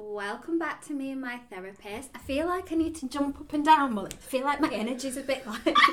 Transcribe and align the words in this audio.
welcome 0.00 0.58
back 0.58 0.84
to 0.86 0.92
me 0.92 1.10
and 1.12 1.20
my 1.20 1.38
therapist. 1.50 2.10
I 2.14 2.18
feel 2.18 2.46
like 2.46 2.72
I 2.72 2.74
need 2.74 2.94
to 2.96 3.08
jump 3.08 3.40
up 3.40 3.52
and 3.52 3.64
down, 3.64 3.94
Molly. 3.94 4.10
I 4.12 4.16
feel 4.16 4.44
like 4.44 4.60
my 4.60 4.72
energy's 4.72 5.16
a 5.16 5.22
bit 5.22 5.46
like. 5.46 5.76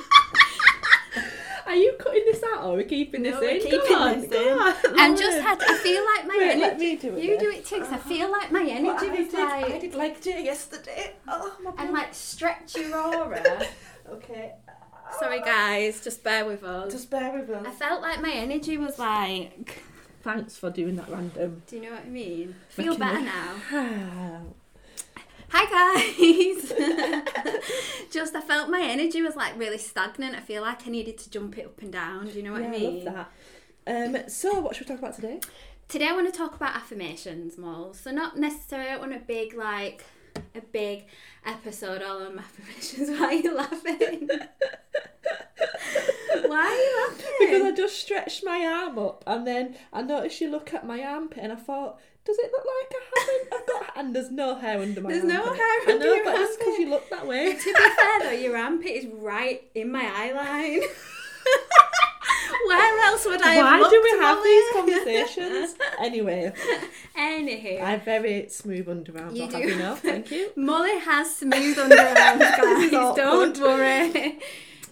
Are 1.68 1.76
you 1.76 1.94
cutting 2.00 2.24
this 2.26 2.42
out 2.54 2.64
or 2.64 2.76
are 2.76 2.78
we 2.78 2.86
keeping 2.86 3.24
No, 3.24 3.32
this 3.32 3.42
we're 3.42 3.50
in? 3.50 3.62
keeping 3.62 3.80
Go 3.90 3.96
on, 4.00 4.22
this 4.22 4.30
go 4.30 4.42
in. 4.54 4.58
on, 4.58 4.74
I'm 5.00 5.18
just 5.18 5.38
had. 5.42 5.62
I 5.62 5.78
feel 5.80 6.06
like 6.16 6.26
my 6.26 6.36
Wait, 6.38 6.52
energy. 6.52 6.62
let 6.62 6.80
me 6.80 6.96
do 6.96 7.14
it 7.18 7.24
You 7.24 7.30
then. 7.32 7.40
do 7.40 7.50
it 7.50 7.66
too, 7.66 7.76
too, 7.76 7.82
'cause 7.82 7.92
I 7.92 7.96
uh-huh. 7.98 8.10
feel 8.10 8.32
like 8.32 8.52
my 8.54 8.64
energy 8.64 9.10
was 9.24 9.34
like 9.34 9.66
I 9.66 9.78
did 9.80 9.94
like 9.94 10.26
it 10.26 10.46
yesterday. 10.46 11.14
Oh, 11.28 11.54
my 11.62 11.74
and 11.78 11.92
like 11.94 12.14
stretch 12.14 12.78
your 12.78 12.98
aura. 13.18 13.68
Okay. 14.10 14.54
Sorry, 15.20 15.42
guys, 15.42 16.02
just 16.02 16.24
bear 16.24 16.46
with 16.46 16.64
us. 16.64 16.90
Just 16.92 17.10
bear 17.10 17.38
with 17.38 17.50
us. 17.50 17.66
I 17.68 17.72
felt 17.72 18.02
like 18.02 18.22
my 18.22 18.32
energy 18.32 18.78
was 18.78 18.98
like. 18.98 19.82
Thanks 20.28 20.58
for 20.58 20.70
doing 20.70 20.98
that 20.98 21.10
random. 21.10 21.62
Do 21.68 21.78
you 21.78 21.84
know 21.84 21.92
what 21.92 22.02
I 22.02 22.10
mean? 22.10 22.54
Feel 22.68 22.98
Making 22.98 23.00
better 23.00 23.22
now. 23.22 23.56
Hi 25.52 25.96
guys. 25.96 26.74
Just 28.12 28.36
I 28.36 28.42
felt 28.42 28.70
my 28.70 28.82
energy 28.82 29.22
was 29.22 29.38
like 29.38 29.58
really 29.58 29.78
stagnant. 29.78 30.36
I 30.36 30.42
feel 30.42 30.64
like 30.64 30.86
I 30.86 30.90
needed 30.90 31.18
to 31.20 31.30
jump 31.30 31.58
it 31.58 31.68
up 31.68 31.82
and 31.82 31.94
down. 31.94 32.28
Do 32.28 32.34
you 32.34 32.44
know 32.44 32.52
what 32.52 32.62
yeah, 32.62 32.68
I 32.68 32.72
I 32.72 32.78
mean? 32.78 33.06
love 33.06 33.28
that. 33.86 34.16
Um, 34.18 34.18
so, 34.28 34.60
what 34.60 34.76
should 34.76 34.90
we 34.90 34.96
talk 34.96 35.00
about 35.02 35.16
today? 35.16 35.40
Today 35.88 36.10
I 36.10 36.12
want 36.12 36.30
to 36.30 36.38
talk 36.38 36.58
about 36.58 36.76
affirmations 36.76 37.58
more. 37.58 37.94
So 37.94 38.12
not 38.12 38.38
necessarily 38.38 38.90
I 38.90 38.98
want 38.98 39.14
a 39.14 39.20
big 39.20 39.54
like 39.54 40.04
a 40.54 40.60
big 40.60 41.06
episode 41.46 42.02
all 42.02 42.22
on 42.22 42.38
affirmations. 42.40 43.18
Why 43.18 43.28
are 43.28 43.34
you 43.34 43.56
laughing? 43.56 44.30
Why 46.48 46.68
are 46.68 46.76
you 46.76 46.87
laughing? 46.87 46.87
Because 47.40 47.64
I 47.64 47.72
just 47.72 48.00
stretched 48.00 48.44
my 48.44 48.66
arm 48.66 48.98
up 49.00 49.24
and 49.28 49.46
then 49.46 49.76
I 49.94 50.02
noticed 50.02 50.42
you 50.42 50.50
look 50.50 50.74
at 50.74 50.86
my 50.86 51.04
armpit 51.04 51.40
and 51.44 51.52
I 51.54 51.56
thought, 51.56 52.00
does 52.26 52.38
it 52.40 52.52
look 52.52 52.66
like 52.66 52.94
I 52.96 53.20
haven't? 53.20 53.54
I've 53.54 53.68
got 53.68 53.98
and 53.98 54.16
there's 54.16 54.32
no 54.32 54.56
hair 54.56 54.82
under 54.82 55.02
my 55.02 55.10
There's 55.12 55.24
armpit. 55.24 55.38
no 55.38 55.54
hair 55.54 55.58
I 55.64 55.86
under 55.94 56.06
know, 56.06 56.14
your 56.16 56.24
but 56.26 56.36
it's 56.38 56.58
because 56.58 56.78
you 56.80 56.90
look 56.90 57.10
that 57.10 57.26
way. 57.28 57.54
to 57.54 57.64
be 57.64 57.74
fair 57.74 58.20
though, 58.24 58.32
your 58.32 58.58
armpit 58.58 58.92
is 58.92 59.06
right 59.14 59.62
in 59.76 59.92
my 59.92 60.04
eye 60.06 60.32
line. 60.34 60.82
Where 62.68 63.00
else 63.06 63.26
would 63.26 63.42
I 63.42 63.58
Why 63.58 63.90
do 63.90 64.02
we 64.04 64.20
have 64.20 64.44
these 64.44 64.66
conversations? 64.74 65.76
anyway, 66.00 66.52
Anywho, 67.18 67.82
I 67.82 67.92
have 67.92 68.04
very 68.04 68.50
smooth 68.50 68.88
underarms. 68.88 69.36
You 69.38 69.48
do. 69.50 69.78
know. 69.78 69.96
Thank 69.96 70.32
you. 70.32 70.52
Molly 70.58 70.98
has 71.00 71.34
smooth 71.38 71.78
underarms, 71.78 72.40
guys. 72.40 73.16
Don't 73.16 73.58
worry. 73.60 74.40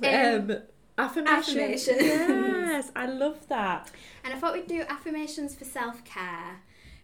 Um, 0.04 0.52
Um, 0.52 0.58
affirmations. 0.98 1.88
affirmations. 1.88 2.02
Yes, 2.02 2.92
I 2.96 3.06
love 3.08 3.48
that. 3.48 3.92
and 4.24 4.34
I 4.34 4.38
thought 4.38 4.54
we'd 4.54 4.68
do 4.68 4.82
affirmations 4.90 5.56
for 5.56 5.66
self 5.66 6.04
care 6.04 6.62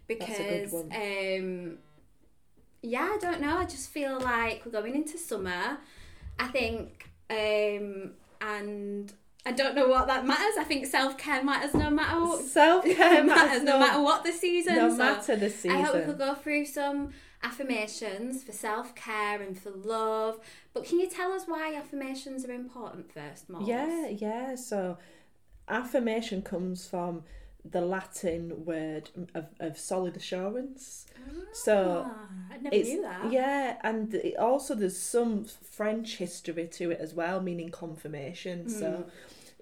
That's 0.08 0.38
a 0.38 0.42
good 0.42 0.62
because, 0.64 0.74
um, 0.74 1.78
yeah, 2.82 3.10
I 3.14 3.18
don't 3.20 3.40
know. 3.40 3.56
I 3.56 3.64
just 3.64 3.90
feel 3.90 4.20
like 4.20 4.62
we're 4.64 4.72
going 4.72 4.94
into 4.94 5.16
summer. 5.18 5.78
I 6.38 6.48
think, 6.48 7.10
um, 7.30 8.12
and 8.40 9.12
I 9.44 9.52
don't 9.52 9.74
know 9.74 9.88
what 9.88 10.06
that 10.06 10.24
matters. 10.24 10.54
I 10.58 10.64
think 10.64 10.86
self 10.86 11.18
care 11.18 11.42
matters 11.42 11.74
no 11.74 11.90
matter 11.90 12.20
what. 12.20 12.44
Self 12.44 12.84
care 12.84 13.24
matters 13.24 13.62
no 13.62 13.78
matter 13.78 14.00
what 14.00 14.24
the 14.24 14.32
season. 14.32 14.76
no 14.76 14.90
so 14.90 14.96
matter 14.96 15.36
the 15.36 15.50
season. 15.50 15.78
I 15.78 15.82
hope 15.82 15.94
we 15.96 16.02
could 16.02 16.18
go 16.18 16.34
through 16.34 16.66
some 16.66 17.10
affirmations 17.42 18.44
for 18.44 18.52
self 18.52 18.94
care 18.94 19.42
and 19.42 19.58
for 19.58 19.70
love. 19.70 20.38
But 20.72 20.84
can 20.84 21.00
you 21.00 21.08
tell 21.08 21.32
us 21.32 21.44
why 21.46 21.74
affirmations 21.74 22.44
are 22.44 22.52
important 22.52 23.12
first, 23.12 23.48
Moles? 23.48 23.68
Yeah, 23.68 24.08
yeah. 24.08 24.54
So, 24.54 24.98
affirmation 25.68 26.42
comes 26.42 26.86
from 26.86 27.24
the 27.64 27.80
Latin 27.80 28.64
word 28.64 29.10
of, 29.34 29.46
of 29.60 29.78
solid 29.78 30.16
assurance. 30.16 31.06
So, 31.52 32.06
Ah, 32.06 32.28
I 32.50 32.56
never 32.58 32.74
it's 32.74 32.88
knew 32.88 33.02
that. 33.02 33.32
yeah, 33.32 33.78
and 33.82 34.14
it 34.14 34.36
also 34.38 34.74
there's 34.74 34.98
some 34.98 35.44
French 35.44 36.16
history 36.16 36.66
to 36.68 36.90
it 36.90 37.00
as 37.00 37.14
well, 37.14 37.40
meaning 37.40 37.70
confirmation. 37.70 38.62
Hmm. 38.62 38.68
So, 38.68 39.06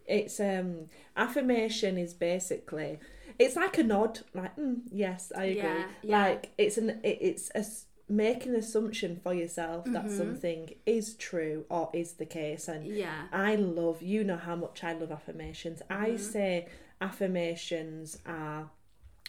it's 0.06 0.40
um 0.40 0.86
affirmation 1.16 1.98
is 1.98 2.14
basically 2.14 2.98
it's 3.38 3.56
like 3.56 3.78
a 3.78 3.82
nod, 3.82 4.20
like 4.34 4.56
mm, 4.56 4.80
yes, 4.90 5.32
I 5.36 5.44
agree. 5.44 5.68
Yeah, 5.68 5.86
yeah. 6.02 6.18
Like 6.18 6.50
it's 6.58 6.78
an 6.78 7.00
it, 7.02 7.18
it's 7.20 7.50
a 7.54 7.64
make 8.12 8.44
an 8.44 8.56
assumption 8.56 9.16
for 9.22 9.32
yourself 9.32 9.84
that 9.92 10.06
Mm-hmm. 10.06 10.16
something 10.16 10.74
is 10.84 11.14
true 11.14 11.64
or 11.70 11.90
is 11.92 12.14
the 12.14 12.26
case 12.26 12.66
and 12.66 12.84
Yeah. 12.86 13.26
I 13.32 13.54
love, 13.54 14.02
you 14.02 14.24
know 14.24 14.36
how 14.36 14.56
much 14.56 14.82
I 14.82 14.92
love 14.94 15.12
affirmations. 15.12 15.80
I 15.88 16.16
say 16.16 16.66
affirmations 17.00 18.18
are 18.26 18.70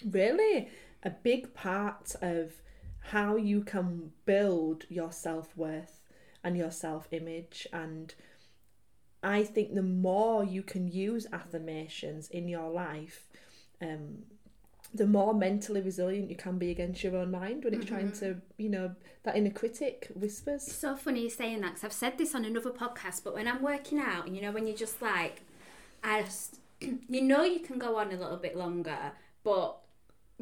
really 0.09 0.69
a 1.03 1.09
big 1.09 1.53
part 1.53 2.15
of 2.21 2.53
how 3.05 3.35
you 3.35 3.63
can 3.63 4.11
build 4.25 4.85
your 4.89 5.11
self 5.11 5.55
worth 5.57 6.01
and 6.43 6.57
your 6.57 6.71
self 6.71 7.07
image. 7.11 7.67
And 7.73 8.13
I 9.23 9.43
think 9.43 9.73
the 9.73 9.81
more 9.81 10.43
you 10.43 10.63
can 10.63 10.87
use 10.87 11.27
affirmations 11.31 12.29
in 12.29 12.47
your 12.47 12.69
life, 12.69 13.27
um, 13.81 14.23
the 14.93 15.07
more 15.07 15.33
mentally 15.33 15.81
resilient 15.81 16.29
you 16.29 16.35
can 16.35 16.57
be 16.57 16.69
against 16.69 17.03
your 17.03 17.15
own 17.15 17.31
mind 17.31 17.63
when 17.63 17.73
it's 17.73 17.85
trying 17.85 18.11
to, 18.11 18.37
you 18.57 18.69
know, 18.69 18.93
that 19.23 19.35
inner 19.37 19.49
critic 19.49 20.09
whispers. 20.15 20.67
It's 20.67 20.75
so 20.75 20.95
funny 20.95 21.23
you 21.23 21.29
saying 21.29 21.61
that 21.61 21.75
because 21.75 21.83
I've 21.85 21.93
said 21.93 22.17
this 22.17 22.35
on 22.35 22.43
another 22.43 22.71
podcast, 22.71 23.23
but 23.23 23.33
when 23.33 23.47
I'm 23.47 23.61
working 23.61 23.99
out, 23.99 24.27
and 24.27 24.35
you 24.35 24.41
know, 24.41 24.51
when 24.51 24.67
you're 24.67 24.75
just 24.75 25.01
like, 25.01 25.43
I 26.03 26.23
just, 26.23 26.59
you 27.09 27.21
know, 27.21 27.43
you 27.43 27.59
can 27.59 27.77
go 27.79 27.97
on 27.97 28.07
a 28.11 28.15
little 28.17 28.37
bit 28.37 28.55
longer, 28.57 29.13
but 29.43 29.77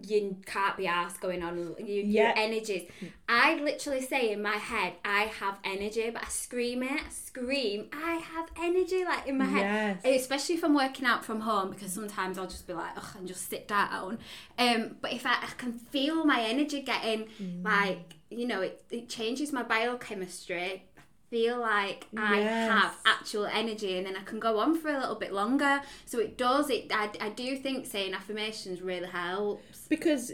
you 0.01 0.37
can't 0.45 0.77
be 0.77 0.87
asked 0.87 1.19
going 1.19 1.43
on. 1.43 1.57
You, 1.57 2.03
Yeah. 2.03 2.27
Your 2.29 2.33
energies. 2.37 2.87
I 3.27 3.55
literally 3.55 4.01
say 4.01 4.31
in 4.31 4.41
my 4.41 4.55
head, 4.55 4.93
I 5.03 5.23
have 5.23 5.59
energy, 5.65 6.09
but 6.09 6.23
I 6.23 6.27
scream 6.29 6.83
it, 6.83 7.01
I 7.05 7.09
scream, 7.09 7.89
I 7.91 8.13
have 8.15 8.47
energy, 8.61 9.03
like 9.03 9.27
in 9.27 9.37
my 9.37 9.43
head. 9.45 9.99
Yes. 10.05 10.21
Especially 10.21 10.55
if 10.55 10.63
I'm 10.63 10.73
working 10.73 11.05
out 11.05 11.25
from 11.25 11.41
home, 11.41 11.71
because 11.71 11.91
sometimes 11.91 12.37
I'll 12.37 12.47
just 12.47 12.65
be 12.65 12.71
like, 12.73 12.91
ugh, 12.95 13.15
and 13.17 13.27
just 13.27 13.49
sit 13.49 13.67
down. 13.67 14.19
Um, 14.57 14.95
but 15.01 15.11
if 15.11 15.25
I, 15.25 15.33
I 15.33 15.49
can 15.57 15.73
feel 15.73 16.23
my 16.23 16.41
energy 16.43 16.81
getting, 16.81 17.27
Mm. 17.41 17.63
like, 17.65 18.13
you 18.29 18.47
know, 18.47 18.61
it, 18.61 18.81
it 18.91 19.09
changes 19.09 19.51
my 19.51 19.63
biochemistry. 19.63 20.83
Feel 21.29 21.59
like 21.59 22.07
I 22.17 22.39
Yes. 22.39 22.71
have 22.71 22.97
actual 23.05 23.45
energy 23.45 23.97
and 23.97 24.05
then 24.07 24.15
I 24.15 24.23
can 24.23 24.39
go 24.39 24.57
on 24.59 24.75
for 24.75 24.89
a 24.89 24.99
little 24.99 25.15
bit 25.15 25.31
longer. 25.31 25.81
So 26.05 26.19
it 26.19 26.37
does, 26.37 26.69
it. 26.69 26.91
I, 26.91 27.09
I 27.21 27.29
do 27.29 27.55
think 27.55 27.85
saying 27.85 28.13
affirmations 28.13 28.81
really 28.81 29.07
helps. 29.07 29.87
Because, 29.87 30.31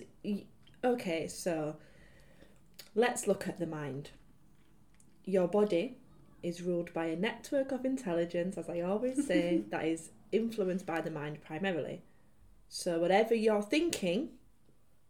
okay, 0.84 1.28
so 1.28 1.76
let's 2.96 3.28
look 3.28 3.48
at 3.48 3.60
the 3.60 3.68
mind. 3.68 4.12
Your 5.26 5.48
body 5.48 5.98
is 6.42 6.62
ruled 6.62 6.94
by 6.94 7.08
a 7.08 7.16
network 7.16 7.72
of 7.72 7.84
intelligence, 7.84 8.58
as 8.58 8.70
I 8.70 8.82
always 8.82 9.26
say, 9.28 9.64
that 9.72 9.86
is 9.86 10.12
influenced 10.32 10.86
by 10.86 11.02
the 11.02 11.12
mind 11.12 11.42
primarily. 11.42 12.04
So, 12.70 13.00
whatever 13.00 13.36
you're 13.36 13.62
thinking, 13.62 14.30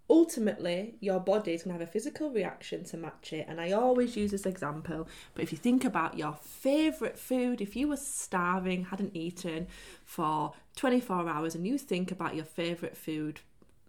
ultimately 0.09 0.95
your 0.99 1.19
body 1.19 1.53
is 1.53 1.63
going 1.63 1.75
to 1.75 1.79
have 1.79 1.87
a 1.87 1.91
physical 1.91 2.29
reaction 2.29 2.83
to 2.85 2.97
match 2.97 3.33
it. 3.33 3.45
And 3.47 3.59
I 3.59 3.71
always 3.71 4.15
use 4.15 4.31
this 4.31 4.45
example, 4.45 5.07
but 5.33 5.43
if 5.43 5.51
you 5.51 5.57
think 5.57 5.83
about 5.83 6.17
your 6.17 6.37
favourite 6.41 7.17
food, 7.17 7.61
if 7.61 7.75
you 7.75 7.87
were 7.87 7.97
starving, 7.97 8.85
hadn't 8.85 9.15
eaten 9.15 9.67
for 10.03 10.53
24 10.75 11.27
hours, 11.27 11.55
and 11.55 11.65
you 11.65 11.77
think 11.77 12.11
about 12.11 12.35
your 12.35 12.45
favourite 12.45 12.97
food, 12.97 13.41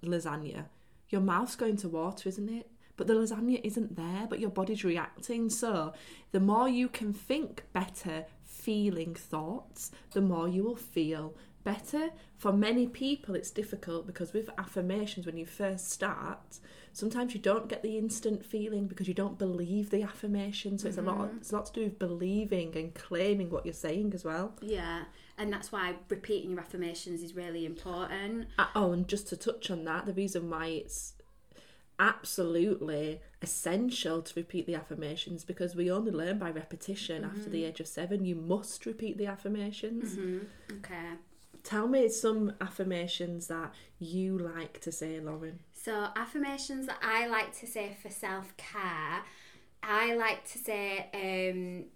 lasagna, 0.02 0.66
your 1.08 1.20
mouth's 1.20 1.56
going 1.56 1.76
to 1.76 1.88
water, 1.88 2.28
isn't 2.28 2.48
it? 2.48 2.70
But 2.96 3.06
the 3.06 3.14
lasagna 3.14 3.60
isn't 3.62 3.96
there, 3.96 4.26
but 4.28 4.40
your 4.40 4.50
body's 4.50 4.84
reacting. 4.84 5.50
So, 5.50 5.92
the 6.32 6.40
more 6.40 6.68
you 6.68 6.88
can 6.88 7.12
think 7.12 7.64
better, 7.74 8.24
feeling 8.44 9.14
thoughts, 9.14 9.90
the 10.12 10.22
more 10.22 10.48
you 10.48 10.64
will 10.64 10.76
feel 10.76 11.34
better. 11.66 12.10
For 12.38 12.52
many 12.52 12.86
people, 12.86 13.34
it's 13.34 13.50
difficult 13.50 14.06
because 14.06 14.32
with 14.32 14.48
affirmations, 14.56 15.26
when 15.26 15.36
you 15.36 15.44
first 15.44 15.90
start, 15.90 16.60
sometimes 16.92 17.34
you 17.34 17.40
don't 17.40 17.68
get 17.68 17.82
the 17.82 17.98
instant 17.98 18.46
feeling 18.46 18.86
because 18.86 19.08
you 19.08 19.14
don't 19.14 19.36
believe 19.36 19.90
the 19.90 20.04
affirmation. 20.04 20.78
So, 20.78 20.86
it's 20.86 20.96
a 20.96 21.02
lot. 21.02 21.18
Mm-hmm. 21.18 21.38
It's 21.38 21.50
a 21.50 21.56
lot 21.56 21.66
to 21.66 21.72
do 21.72 21.82
with 21.82 21.98
believing 21.98 22.76
and 22.76 22.94
claiming 22.94 23.50
what 23.50 23.66
you're 23.66 23.74
saying 23.74 24.12
as 24.14 24.24
well. 24.24 24.54
Yeah, 24.62 25.04
and 25.36 25.52
that's 25.52 25.72
why 25.72 25.96
repeating 26.08 26.52
your 26.52 26.60
affirmations 26.60 27.20
is 27.20 27.34
really 27.34 27.66
important. 27.66 28.46
Uh, 28.58 28.66
oh, 28.76 28.92
and 28.92 29.08
just 29.08 29.26
to 29.28 29.36
touch 29.36 29.68
on 29.68 29.84
that, 29.84 30.06
the 30.06 30.14
reason 30.14 30.48
why 30.48 30.66
it's 30.66 31.14
absolutely 31.98 33.20
essential 33.42 34.22
to 34.22 34.34
repeat 34.36 34.66
the 34.66 34.74
affirmations 34.74 35.44
because 35.44 35.74
we 35.74 35.90
only 35.90 36.12
learn 36.12 36.38
by 36.38 36.50
repetition 36.50 37.24
after 37.24 37.48
the 37.50 37.62
mm-hmm. 37.62 37.68
age 37.68 37.80
of 37.80 37.88
seven. 37.88 38.24
You 38.24 38.36
must 38.36 38.86
repeat 38.86 39.18
the 39.18 39.26
affirmations. 39.26 40.14
Mm-hmm. 40.14 40.76
Okay. 40.78 41.16
Tell 41.66 41.88
me 41.88 42.08
some 42.08 42.52
affirmations 42.60 43.48
that 43.48 43.74
you 43.98 44.38
like 44.38 44.80
to 44.82 44.92
say, 44.92 45.18
Lauren. 45.18 45.58
So, 45.72 46.10
affirmations 46.14 46.86
that 46.86 46.98
I 47.02 47.26
like 47.26 47.58
to 47.58 47.66
say 47.66 47.96
for 48.00 48.08
self 48.08 48.56
care, 48.56 49.24
I 49.82 50.14
like 50.14 50.44
to 50.52 50.58
say, 50.58 51.10
um, 51.12 51.86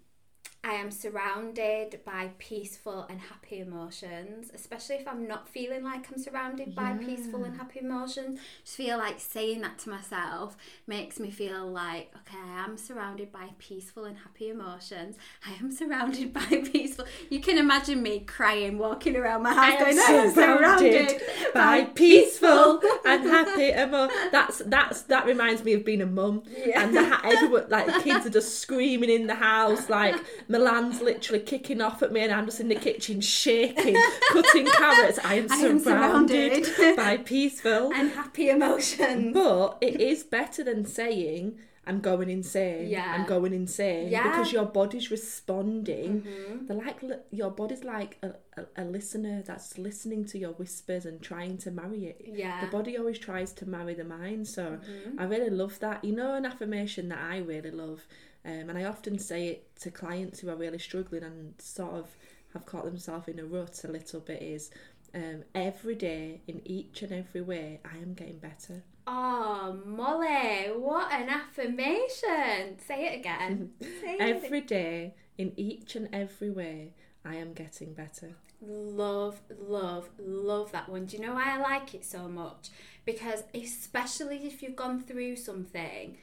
I 0.63 0.73
am 0.73 0.91
surrounded 0.91 2.01
by 2.05 2.29
peaceful 2.37 3.07
and 3.09 3.19
happy 3.19 3.59
emotions, 3.59 4.51
especially 4.53 4.97
if 4.97 5.07
I'm 5.07 5.27
not 5.27 5.49
feeling 5.49 5.83
like 5.83 6.05
I'm 6.11 6.19
surrounded 6.19 6.75
by 6.75 6.93
peaceful 6.93 7.43
and 7.43 7.57
happy 7.57 7.79
emotions. 7.79 8.39
Just 8.63 8.77
feel 8.77 8.99
like 8.99 9.19
saying 9.19 9.61
that 9.61 9.79
to 9.79 9.89
myself 9.89 10.55
makes 10.85 11.19
me 11.19 11.31
feel 11.31 11.65
like, 11.65 12.13
okay, 12.15 12.37
I 12.37 12.63
am 12.63 12.77
surrounded 12.77 13.31
by 13.31 13.49
peaceful 13.57 14.05
and 14.05 14.15
happy 14.19 14.49
emotions. 14.49 15.15
I 15.47 15.53
am 15.53 15.71
surrounded 15.75 16.31
by 16.31 16.63
peaceful. 16.71 17.05
You 17.31 17.39
can 17.39 17.57
imagine 17.57 18.03
me 18.03 18.19
crying, 18.19 18.77
walking 18.77 19.15
around 19.15 19.41
my 19.41 19.55
house, 19.55 19.79
going, 19.79 19.97
I 19.97 20.11
am 20.11 20.31
surrounded 20.31 21.21
by 21.55 21.85
peaceful 21.85 22.81
and 23.03 23.23
happy 23.23 23.71
emotions. 23.71 24.31
That's 24.31 24.59
that's 24.67 25.01
that 25.03 25.25
reminds 25.25 25.63
me 25.63 25.73
of 25.73 25.83
being 25.83 26.01
a 26.01 26.05
mum. 26.05 26.43
Yeah. 26.55 26.83
And 26.83 26.95
the 26.95 27.19
everyone 27.25 27.65
like 27.69 27.87
the 27.87 27.99
kids 28.03 28.27
are 28.27 28.31
just 28.31 28.59
screaming 28.59 29.09
in 29.09 29.25
the 29.25 29.35
house, 29.35 29.89
like 29.89 30.15
Milan's 30.51 31.01
literally 31.01 31.39
kicking 31.41 31.81
off 31.81 32.01
at 32.03 32.11
me, 32.11 32.21
and 32.21 32.31
I'm 32.33 32.45
just 32.45 32.59
in 32.59 32.67
the 32.67 32.75
kitchen 32.75 33.21
shaking, 33.21 33.95
cutting 34.31 34.65
carrots. 34.67 35.19
I 35.23 35.35
am 35.35 35.47
I 35.51 35.55
am 35.57 35.79
surrounded, 35.79 36.65
surrounded. 36.65 36.95
by 36.97 37.17
peaceful. 37.17 37.91
and 37.95 38.11
happy 38.11 38.49
emotions. 38.49 39.33
But 39.33 39.77
it 39.81 39.99
is 40.01 40.23
better 40.23 40.63
than 40.63 40.85
saying 40.85 41.57
I'm 41.87 41.99
going 41.99 42.29
insane. 42.29 42.89
Yeah. 42.89 43.11
I'm 43.17 43.25
going 43.25 43.53
insane 43.53 44.09
Yeah. 44.09 44.19
Mm-hmm. 44.23 44.29
because 44.31 44.53
your 44.53 44.65
body's 44.65 45.09
responding. 45.09 46.25
They're 46.67 46.77
like 46.77 47.01
your 47.31 47.49
body's 47.51 47.83
like 47.83 48.17
a, 48.21 48.33
a, 48.59 48.83
a 48.83 48.85
listener 48.85 49.41
that's 49.45 49.77
listening 49.77 50.25
to 50.25 50.37
your 50.37 50.51
whispers 50.51 51.05
and 51.05 51.21
trying 51.21 51.57
to 51.59 51.71
marry 51.71 52.05
it. 52.05 52.21
Yeah. 52.25 52.61
The 52.63 52.67
body 52.71 52.97
always 52.97 53.17
tries 53.19 53.51
to 53.53 53.65
marry 53.65 53.93
the 53.93 54.03
mind. 54.03 54.47
So 54.47 54.61
Mm-hmm. 54.81 55.19
I 55.19 55.23
really 55.25 55.49
love 55.49 55.79
that. 55.79 56.03
You 56.03 56.13
know, 56.15 56.35
an 56.35 56.45
affirmation 56.45 57.09
that 57.09 57.19
I 57.19 57.37
really 57.39 57.71
love, 57.71 58.01
um, 58.45 58.69
and 58.69 58.77
I 58.77 58.85
often 58.85 59.19
say 59.19 59.47
it 59.47 59.75
to 59.81 59.91
clients 59.91 60.39
who 60.39 60.49
are 60.49 60.55
really 60.55 60.79
struggling 60.79 61.23
and 61.23 61.53
sort 61.59 61.93
of 61.93 62.07
have 62.53 62.65
caught 62.65 62.85
themselves 62.85 63.27
in 63.27 63.39
a 63.39 63.45
rut 63.45 63.83
a 63.83 63.87
little 63.87 64.19
bit 64.19 64.41
is. 64.41 64.71
Um, 65.13 65.43
every 65.53 65.95
day, 65.95 66.41
in 66.47 66.61
each 66.63 67.01
and 67.01 67.11
every 67.11 67.41
way, 67.41 67.81
I 67.83 67.97
am 67.97 68.13
getting 68.13 68.37
better. 68.37 68.83
Oh, 69.05 69.77
Molly, 69.85 70.69
what 70.73 71.11
an 71.11 71.27
affirmation. 71.27 72.79
Say 72.79 73.07
it 73.07 73.19
again. 73.19 73.71
Say 73.81 74.15
it 74.15 74.21
Every 74.21 74.61
day, 74.61 75.15
in 75.37 75.51
each 75.57 75.95
and 75.95 76.07
every 76.13 76.49
way, 76.49 76.93
I 77.25 77.35
am 77.35 77.53
getting 77.53 77.93
better. 77.93 78.35
Love, 78.61 79.41
love, 79.59 80.07
love 80.17 80.71
that 80.71 80.87
one. 80.87 81.05
Do 81.05 81.17
you 81.17 81.23
know 81.23 81.33
why 81.33 81.55
I 81.55 81.57
like 81.57 81.93
it 81.93 82.05
so 82.05 82.27
much? 82.27 82.69
Because 83.05 83.43
especially 83.53 84.45
if 84.45 84.61
you've 84.61 84.75
gone 84.75 85.01
through 85.01 85.35
something, 85.35 86.17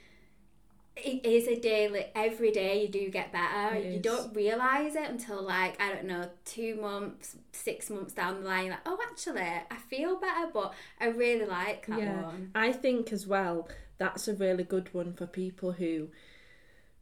it 1.05 1.25
is 1.25 1.47
a 1.49 1.59
daily, 1.59 2.07
every 2.15 2.51
day 2.51 2.83
you 2.83 2.89
do 2.89 3.11
get 3.11 3.33
better. 3.33 3.77
It 3.77 3.85
you 3.85 3.93
is. 3.97 4.03
don't 4.03 4.35
realise 4.35 4.95
it 4.95 5.09
until 5.09 5.43
like, 5.43 5.81
I 5.81 5.93
don't 5.93 6.05
know, 6.07 6.29
two 6.45 6.77
months, 6.77 7.37
six 7.53 7.91
months 7.91 8.13
down 8.13 8.43
the 8.43 8.49
line, 8.49 8.71
like, 8.71 8.81
oh, 8.87 8.99
actually, 9.11 9.41
I 9.41 9.77
feel 9.89 10.17
better, 10.17 10.51
but 10.53 10.75
I 11.01 11.07
really 11.07 11.47
like 11.47 11.87
that 11.87 11.99
yeah, 11.99 12.23
one. 12.23 12.51
I 12.55 12.73
think 12.73 13.13
as 13.13 13.27
well 13.27 13.69
that's 13.99 14.29
a 14.29 14.35
really 14.35 14.65
good 14.65 14.95
one 14.95 15.13
for 15.13 15.27
people 15.27 15.73
who 15.73 16.09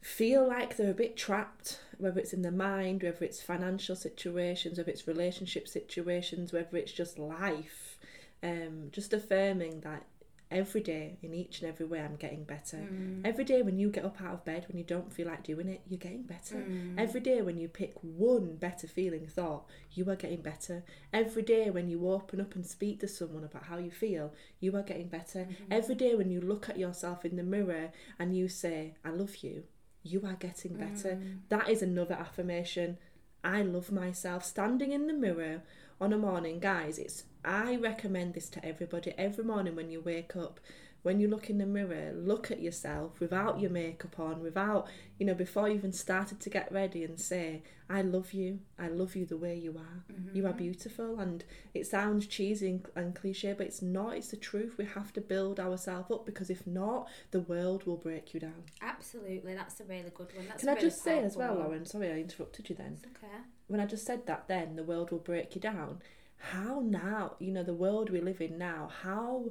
feel 0.00 0.46
like 0.46 0.76
they're 0.76 0.90
a 0.90 0.94
bit 0.94 1.16
trapped, 1.16 1.80
whether 1.98 2.18
it's 2.18 2.32
in 2.32 2.42
their 2.42 2.52
mind, 2.52 3.02
whether 3.02 3.24
it's 3.24 3.42
financial 3.42 3.96
situations, 3.96 4.78
whether 4.78 4.90
it's 4.90 5.06
relationship 5.06 5.68
situations, 5.68 6.52
whether 6.52 6.76
it's 6.76 6.92
just 6.92 7.18
life. 7.18 7.98
Um, 8.42 8.90
just 8.92 9.12
affirming 9.12 9.80
that 9.80 10.04
every 10.50 10.80
day, 10.80 11.18
in 11.22 11.34
each 11.34 11.60
and 11.60 11.68
every 11.68 11.86
way, 11.86 12.00
I'm 12.00 12.16
getting 12.16 12.44
better. 12.44 12.76
Mm. 12.76 13.22
Every 13.24 13.44
day 13.44 13.62
when 13.62 13.78
you 13.78 13.90
get 13.90 14.04
up 14.04 14.20
out 14.20 14.34
of 14.34 14.44
bed, 14.44 14.64
when 14.68 14.78
you 14.78 14.84
don't 14.84 15.12
feel 15.12 15.26
like 15.26 15.42
doing 15.42 15.68
it, 15.68 15.82
you're 15.88 15.98
getting 15.98 16.22
better. 16.22 16.56
Mm. 16.56 16.94
Every 16.98 17.20
day 17.20 17.42
when 17.42 17.58
you 17.58 17.68
pick 17.68 17.94
one 18.02 18.56
better 18.56 18.86
feeling 18.86 19.26
thought, 19.26 19.68
you 19.92 20.08
are 20.10 20.16
getting 20.16 20.42
better. 20.42 20.84
Every 21.12 21.42
day 21.42 21.70
when 21.70 21.88
you 21.88 22.08
open 22.08 22.40
up 22.40 22.54
and 22.54 22.64
speak 22.64 23.00
to 23.00 23.08
someone 23.08 23.44
about 23.44 23.64
how 23.64 23.78
you 23.78 23.90
feel, 23.90 24.32
you 24.60 24.76
are 24.76 24.82
getting 24.82 25.08
better. 25.08 25.40
Mm-hmm. 25.40 25.72
Every 25.72 25.94
day 25.94 26.14
when 26.14 26.30
you 26.30 26.40
look 26.40 26.68
at 26.68 26.78
yourself 26.78 27.24
in 27.24 27.36
the 27.36 27.42
mirror 27.42 27.90
and 28.18 28.36
you 28.36 28.48
say, 28.48 28.94
I 29.04 29.10
love 29.10 29.36
you, 29.36 29.64
you 30.02 30.22
are 30.24 30.34
getting 30.34 30.74
better. 30.74 31.16
Mm. 31.16 31.38
That 31.48 31.68
is 31.68 31.82
another 31.82 32.14
affirmation. 32.14 32.98
I 33.42 33.62
love 33.62 33.90
myself. 33.90 34.44
Standing 34.44 34.92
in 34.92 35.06
the 35.06 35.12
mirror 35.12 35.62
on 36.00 36.12
a 36.12 36.18
morning, 36.18 36.60
guys, 36.60 36.98
it's 36.98 37.24
I 37.46 37.76
recommend 37.76 38.34
this 38.34 38.48
to 38.50 38.64
everybody. 38.64 39.14
Every 39.16 39.44
morning 39.44 39.76
when 39.76 39.88
you 39.88 40.00
wake 40.00 40.34
up, 40.34 40.58
when 41.04 41.20
you 41.20 41.28
look 41.28 41.48
in 41.48 41.58
the 41.58 41.66
mirror, 41.66 42.12
look 42.12 42.50
at 42.50 42.60
yourself 42.60 43.20
without 43.20 43.60
your 43.60 43.70
makeup 43.70 44.18
on, 44.18 44.42
without, 44.42 44.88
you 45.20 45.24
know, 45.26 45.34
before 45.34 45.68
you 45.68 45.76
even 45.76 45.92
started 45.92 46.40
to 46.40 46.50
get 46.50 46.72
ready 46.72 47.04
and 47.04 47.20
say, 47.20 47.62
I 47.88 48.02
love 48.02 48.32
you. 48.32 48.58
I 48.76 48.88
love 48.88 49.14
you 49.14 49.24
the 49.24 49.36
way 49.36 49.54
you 49.56 49.70
are. 49.78 50.12
Mm-hmm. 50.12 50.36
You 50.36 50.46
are 50.48 50.52
beautiful. 50.52 51.20
And 51.20 51.44
it 51.72 51.86
sounds 51.86 52.26
cheesy 52.26 52.68
and, 52.68 52.86
and 52.96 53.14
cliche, 53.14 53.54
but 53.56 53.68
it's 53.68 53.82
not. 53.82 54.16
It's 54.16 54.32
the 54.32 54.36
truth. 54.36 54.74
We 54.76 54.84
have 54.86 55.12
to 55.12 55.20
build 55.20 55.60
ourselves 55.60 56.10
up 56.10 56.26
because 56.26 56.50
if 56.50 56.66
not, 56.66 57.06
the 57.30 57.38
world 57.38 57.86
will 57.86 57.98
break 57.98 58.34
you 58.34 58.40
down. 58.40 58.64
Absolutely, 58.82 59.54
that's 59.54 59.78
a 59.78 59.84
really 59.84 60.10
good 60.12 60.34
one. 60.34 60.46
That's 60.48 60.58
Can 60.58 60.70
a 60.70 60.72
I 60.72 60.74
really 60.74 60.88
just 60.88 61.04
say 61.04 61.20
as 61.20 61.36
well, 61.36 61.54
one. 61.54 61.66
Lauren? 61.66 61.86
Sorry, 61.86 62.10
I 62.10 62.16
interrupted 62.16 62.68
you 62.68 62.74
then. 62.74 62.98
It's 63.00 63.04
okay. 63.16 63.32
When 63.68 63.78
I 63.78 63.86
just 63.86 64.04
said 64.04 64.26
that, 64.26 64.48
then 64.48 64.74
the 64.74 64.82
world 64.82 65.12
will 65.12 65.20
break 65.20 65.54
you 65.54 65.60
down. 65.60 66.00
How 66.38 66.80
now, 66.84 67.36
you 67.38 67.50
know, 67.52 67.62
the 67.62 67.74
world 67.74 68.10
we 68.10 68.20
live 68.20 68.40
in 68.40 68.58
now, 68.58 68.90
how 69.02 69.50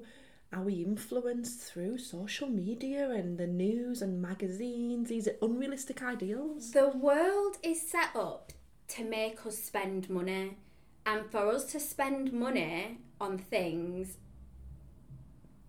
are 0.53 0.61
we 0.61 0.75
influenced 0.75 1.61
through 1.61 1.97
social 1.97 2.47
media 2.47 3.09
and 3.09 3.37
the 3.37 3.47
news 3.47 4.01
and 4.01 4.21
magazines, 4.21 5.09
these 5.09 5.27
unrealistic 5.41 6.01
ideals? 6.01 6.71
The 6.71 6.89
world 6.89 7.57
is 7.63 7.81
set 7.81 8.15
up 8.15 8.53
to 8.89 9.03
make 9.03 9.45
us 9.45 9.57
spend 9.57 10.09
money, 10.09 10.57
and 11.05 11.29
for 11.29 11.49
us 11.49 11.65
to 11.65 11.79
spend 11.79 12.31
money 12.31 12.99
on 13.19 13.37
things 13.37 14.17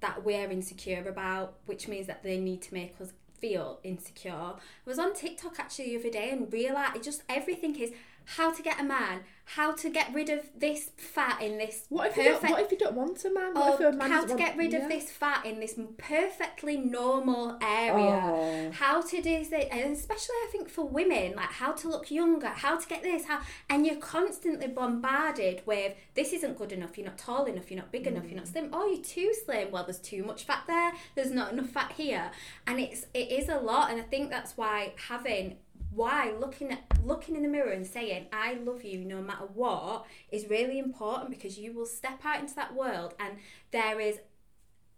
that 0.00 0.24
we're 0.24 0.50
insecure 0.50 1.08
about, 1.08 1.58
which 1.66 1.88
means 1.88 2.06
that 2.06 2.22
they 2.22 2.38
need 2.38 2.62
to 2.62 2.74
make 2.74 3.00
us 3.00 3.12
feel 3.38 3.80
insecure. 3.82 4.32
I 4.32 4.54
was 4.84 4.98
on 4.98 5.14
TikTok 5.14 5.58
actually 5.58 5.96
the 5.96 6.00
other 6.00 6.10
day 6.10 6.30
and 6.30 6.52
realised 6.52 7.02
just 7.02 7.22
everything 7.28 7.76
is 7.76 7.92
how 8.26 8.50
to 8.52 8.62
get 8.62 8.80
a 8.80 8.82
man, 8.82 9.20
how 9.44 9.72
to 9.72 9.88
get 9.88 10.12
rid 10.12 10.28
of 10.28 10.40
this 10.58 10.90
fat 10.96 11.40
in 11.40 11.56
this 11.58 11.84
What 11.88 12.10
if, 12.10 12.16
you 12.16 12.24
don't, 12.24 12.50
what 12.50 12.60
if 12.60 12.72
you 12.72 12.78
don't 12.78 12.94
want 12.94 13.24
a 13.24 13.32
man? 13.32 13.54
What 13.54 13.70
or 13.70 13.74
if 13.74 13.80
oh, 13.80 13.88
a 13.90 13.92
man 13.92 14.10
how 14.10 14.22
to 14.22 14.26
want- 14.26 14.38
get 14.40 14.56
rid 14.56 14.72
Yeah. 14.72 14.80
of 14.80 14.88
this 14.88 15.10
fat 15.12 15.46
in 15.46 15.60
this 15.60 15.78
perfectly 15.96 16.76
normal 16.76 17.56
area. 17.62 18.20
Oh. 18.24 18.70
How 18.72 19.00
to 19.00 19.16
do 19.22 19.44
this, 19.44 19.52
and 19.52 19.92
especially 19.92 20.34
I 20.44 20.48
think 20.50 20.68
for 20.68 20.84
women, 20.84 21.36
like 21.36 21.52
how 21.52 21.70
to 21.72 21.88
look 21.88 22.10
younger, 22.10 22.48
how 22.48 22.76
to 22.76 22.88
get 22.88 23.04
this, 23.04 23.26
how, 23.26 23.40
and 23.70 23.86
you're 23.86 23.96
constantly 23.96 24.66
bombarded 24.66 25.62
with 25.64 25.94
this 26.14 26.32
isn't 26.32 26.58
good 26.58 26.72
enough. 26.72 26.98
You're 26.98 27.06
not 27.06 27.18
tall 27.18 27.44
enough. 27.44 27.70
You're 27.70 27.80
not 27.80 27.92
big 27.92 28.08
enough. 28.08 28.24
You're 28.24 28.34
not 28.34 28.46
mm. 28.46 28.52
slim. 28.52 28.70
Oh, 28.72 28.86
you're 28.88 29.04
too 29.04 29.32
slim. 29.44 29.70
Well, 29.70 29.84
there's 29.84 30.00
too 30.00 30.24
much 30.24 30.42
fat 30.42 30.64
there. 30.66 30.92
There's 31.14 31.30
not 31.30 31.52
enough 31.52 31.68
fat 31.68 31.92
here, 31.92 32.32
and 32.66 32.80
it's 32.80 33.06
it 33.14 33.30
is 33.30 33.48
a 33.48 33.58
lot. 33.58 33.92
And 33.92 34.00
I 34.00 34.04
think 34.04 34.30
that's 34.30 34.56
why 34.56 34.94
having 35.08 35.58
why 35.96 36.32
looking 36.38 36.70
at 36.70 36.84
looking 37.04 37.36
in 37.36 37.42
the 37.42 37.48
mirror 37.48 37.72
and 37.72 37.86
saying 37.86 38.26
I 38.32 38.54
love 38.54 38.84
you 38.84 39.04
no 39.04 39.22
matter 39.22 39.46
what 39.54 40.04
is 40.30 40.48
really 40.48 40.78
important 40.78 41.30
because 41.30 41.58
you 41.58 41.72
will 41.72 41.86
step 41.86 42.20
out 42.24 42.40
into 42.40 42.54
that 42.56 42.74
world 42.74 43.14
and 43.18 43.38
there 43.72 43.98
is 43.98 44.20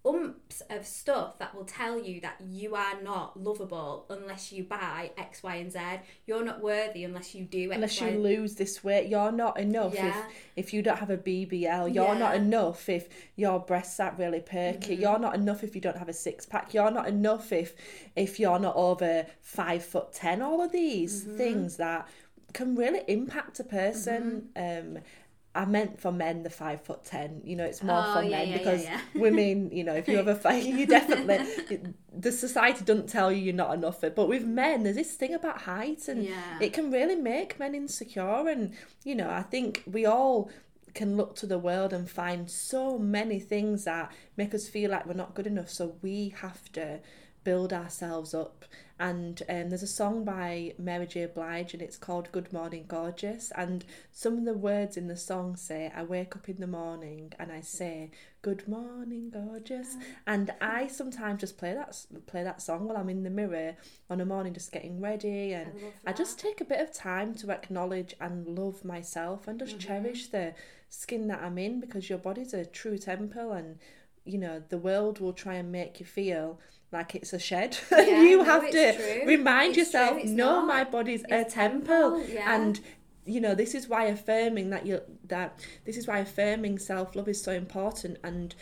umps 0.04 0.62
of 0.70 0.86
stuff 0.86 1.38
that 1.38 1.54
will 1.54 1.64
tell 1.64 1.98
you 1.98 2.20
that 2.20 2.40
you 2.48 2.74
are 2.74 3.00
not 3.02 3.42
lovable 3.42 4.06
unless 4.08 4.52
you 4.52 4.64
buy 4.64 5.10
X, 5.18 5.42
Y, 5.42 5.56
and 5.56 5.72
Z. 5.72 5.78
You're 6.26 6.44
not 6.44 6.62
worthy 6.62 7.04
unless 7.04 7.34
you 7.34 7.44
do 7.44 7.70
X, 7.72 7.74
Unless 7.74 8.00
you 8.00 8.10
lose 8.18 8.54
this 8.54 8.82
weight, 8.84 9.08
you're 9.08 9.32
not 9.32 9.58
enough. 9.58 9.94
Yeah. 9.94 10.08
If 10.08 10.66
if 10.68 10.72
you 10.74 10.82
don't 10.82 10.98
have 10.98 11.10
a 11.10 11.18
BBL, 11.18 11.94
you're 11.94 12.14
not 12.14 12.34
enough. 12.36 12.88
If 12.88 13.08
your 13.36 13.58
breasts 13.60 13.98
aren't 14.00 14.18
really 14.18 14.40
perky, 14.40 14.94
Mm-hmm. 14.94 15.02
you're 15.02 15.18
not 15.18 15.34
enough. 15.34 15.62
If 15.64 15.74
you 15.74 15.80
don't 15.80 15.96
have 15.98 16.08
a 16.08 16.12
six 16.14 16.46
pack, 16.46 16.72
you're 16.74 16.90
not 16.90 17.08
enough. 17.08 17.52
If 17.52 17.74
if 18.16 18.38
you're 18.40 18.58
not 18.58 18.76
over 18.76 19.26
five 19.40 19.84
foot 19.84 20.12
ten, 20.12 20.42
all 20.42 20.62
of 20.62 20.72
these 20.72 21.24
Mm-hmm. 21.24 21.36
things 21.36 21.76
that 21.78 22.08
can 22.54 22.74
really 22.76 23.02
impact 23.08 23.60
a 23.60 23.64
person. 23.64 24.48
Mm-hmm. 24.56 24.96
Um, 24.96 25.02
I 25.54 25.64
meant 25.64 25.98
for 26.00 26.12
men 26.12 26.42
the 26.44 26.50
five 26.50 26.82
foot 26.82 27.04
ten. 27.04 27.40
You 27.44 27.56
know, 27.56 27.64
it's 27.64 27.82
more 27.82 28.02
Oh, 28.06 28.12
for 28.14 28.22
yeah, 28.22 28.38
men 28.38 28.48
yeah, 28.48 28.58
because 28.58 28.84
yeah. 28.84 29.00
women, 29.14 29.70
you 29.72 29.82
know, 29.84 29.94
if 29.94 30.06
you 30.08 30.16
have 30.16 30.28
a 30.28 30.34
fight, 30.36 30.64
you 30.64 30.86
definitely 30.98 31.38
the 32.16 32.32
society 32.32 32.84
doesn't 32.84 33.08
tell 33.08 33.32
you 33.32 33.38
you're 33.42 33.54
not 33.54 33.74
enough. 33.74 34.04
It, 34.04 34.14
But 34.14 34.28
with 34.28 34.44
men, 34.44 34.82
there's 34.84 34.96
this 34.96 35.14
thing 35.14 35.34
about 35.34 35.62
height, 35.62 36.06
and 36.08 36.28
it 36.60 36.72
can 36.72 36.90
really 36.90 37.16
make 37.16 37.58
men 37.58 37.74
insecure. 37.74 38.48
And 38.48 38.74
you 39.04 39.14
know, 39.14 39.30
I 39.30 39.42
think 39.42 39.82
we 39.86 40.06
all 40.06 40.50
can 40.94 41.16
look 41.16 41.34
to 41.36 41.46
the 41.46 41.58
world 41.58 41.92
and 41.92 42.08
find 42.10 42.50
so 42.50 42.98
many 42.98 43.38
things 43.40 43.84
that 43.84 44.12
make 44.36 44.54
us 44.54 44.68
feel 44.68 44.90
like 44.90 45.06
we're 45.06 45.14
not 45.14 45.34
good 45.34 45.46
enough. 45.46 45.70
So 45.70 45.96
we 46.02 46.34
have 46.40 46.70
to 46.72 47.00
build 47.44 47.72
ourselves 47.72 48.34
up. 48.34 48.64
And 49.00 49.40
um, 49.48 49.68
there's 49.70 49.82
a 49.84 49.86
song 49.86 50.24
by 50.24 50.74
Mary 50.78 51.06
J. 51.06 51.26
Blige 51.26 51.72
and 51.72 51.80
it's 51.82 51.96
called 51.96 52.32
Good 52.32 52.52
Morning 52.52 52.84
Gorgeous. 52.88 53.52
And 53.54 53.84
some 54.12 54.38
of 54.38 54.44
the 54.44 54.54
words 54.54 54.96
in 54.96 55.06
the 55.06 55.16
song 55.16 55.54
say, 55.56 55.92
I 55.94 56.02
wake 56.02 56.34
up 56.34 56.48
in 56.48 56.58
the 56.58 56.66
morning 56.66 57.32
and 57.38 57.52
I 57.52 57.60
say, 57.60 58.10
Good 58.42 58.66
morning, 58.68 59.30
gorgeous. 59.30 59.96
And 60.26 60.52
I 60.60 60.86
sometimes 60.88 61.40
just 61.40 61.58
play 61.58 61.74
that 61.74 61.96
play 62.26 62.42
that 62.44 62.62
song 62.62 62.86
while 62.86 62.96
I'm 62.96 63.08
in 63.08 63.22
the 63.24 63.30
mirror 63.30 63.76
on 64.10 64.20
a 64.20 64.24
morning 64.26 64.54
just 64.54 64.72
getting 64.72 65.00
ready 65.00 65.52
and 65.54 65.72
I 66.06 66.10
I 66.10 66.12
just 66.12 66.38
take 66.38 66.60
a 66.60 66.64
bit 66.64 66.80
of 66.80 66.92
time 66.92 67.34
to 67.36 67.50
acknowledge 67.50 68.14
and 68.20 68.46
love 68.58 68.84
myself 68.84 69.46
and 69.48 69.58
just 69.58 69.78
Mm-hmm. 69.78 69.86
cherish 69.88 70.28
the 70.28 70.54
skin 70.88 71.26
that 71.28 71.42
I'm 71.42 71.58
in 71.58 71.80
because 71.80 72.08
your 72.08 72.18
body's 72.18 72.54
a 72.54 72.64
true 72.64 72.96
temple 72.98 73.52
and 73.52 73.78
you 74.24 74.38
know 74.38 74.62
the 74.68 74.78
world 74.78 75.20
will 75.20 75.32
try 75.32 75.54
and 75.54 75.70
make 75.72 76.00
you 76.00 76.06
feel 76.06 76.58
like 76.92 77.14
it's 77.14 77.32
a 77.32 77.38
shed 77.38 77.76
Yeah, 77.90 78.22
you 78.22 78.38
no, 78.38 78.44
have 78.44 78.70
to 78.70 78.92
true. 78.94 79.26
remind 79.26 79.76
It's 79.76 79.78
yourself 79.78 80.24
no 80.24 80.60
not. 80.60 80.66
my 80.66 80.84
body's 80.84 81.24
a 81.30 81.40
It's 81.40 81.54
temple, 81.54 82.18
temple, 82.18 82.26
yeah. 82.28 82.54
and 82.54 82.80
you 83.26 83.40
know 83.40 83.54
this 83.54 83.74
is 83.74 83.88
why 83.88 84.04
affirming 84.04 84.70
that 84.70 84.86
you 84.86 85.00
that 85.26 85.60
this 85.84 85.96
is 85.96 86.06
why 86.06 86.18
affirming 86.20 86.78
self-love 86.78 87.28
is 87.28 87.42
so 87.42 87.52
important 87.52 88.18
and 88.24 88.54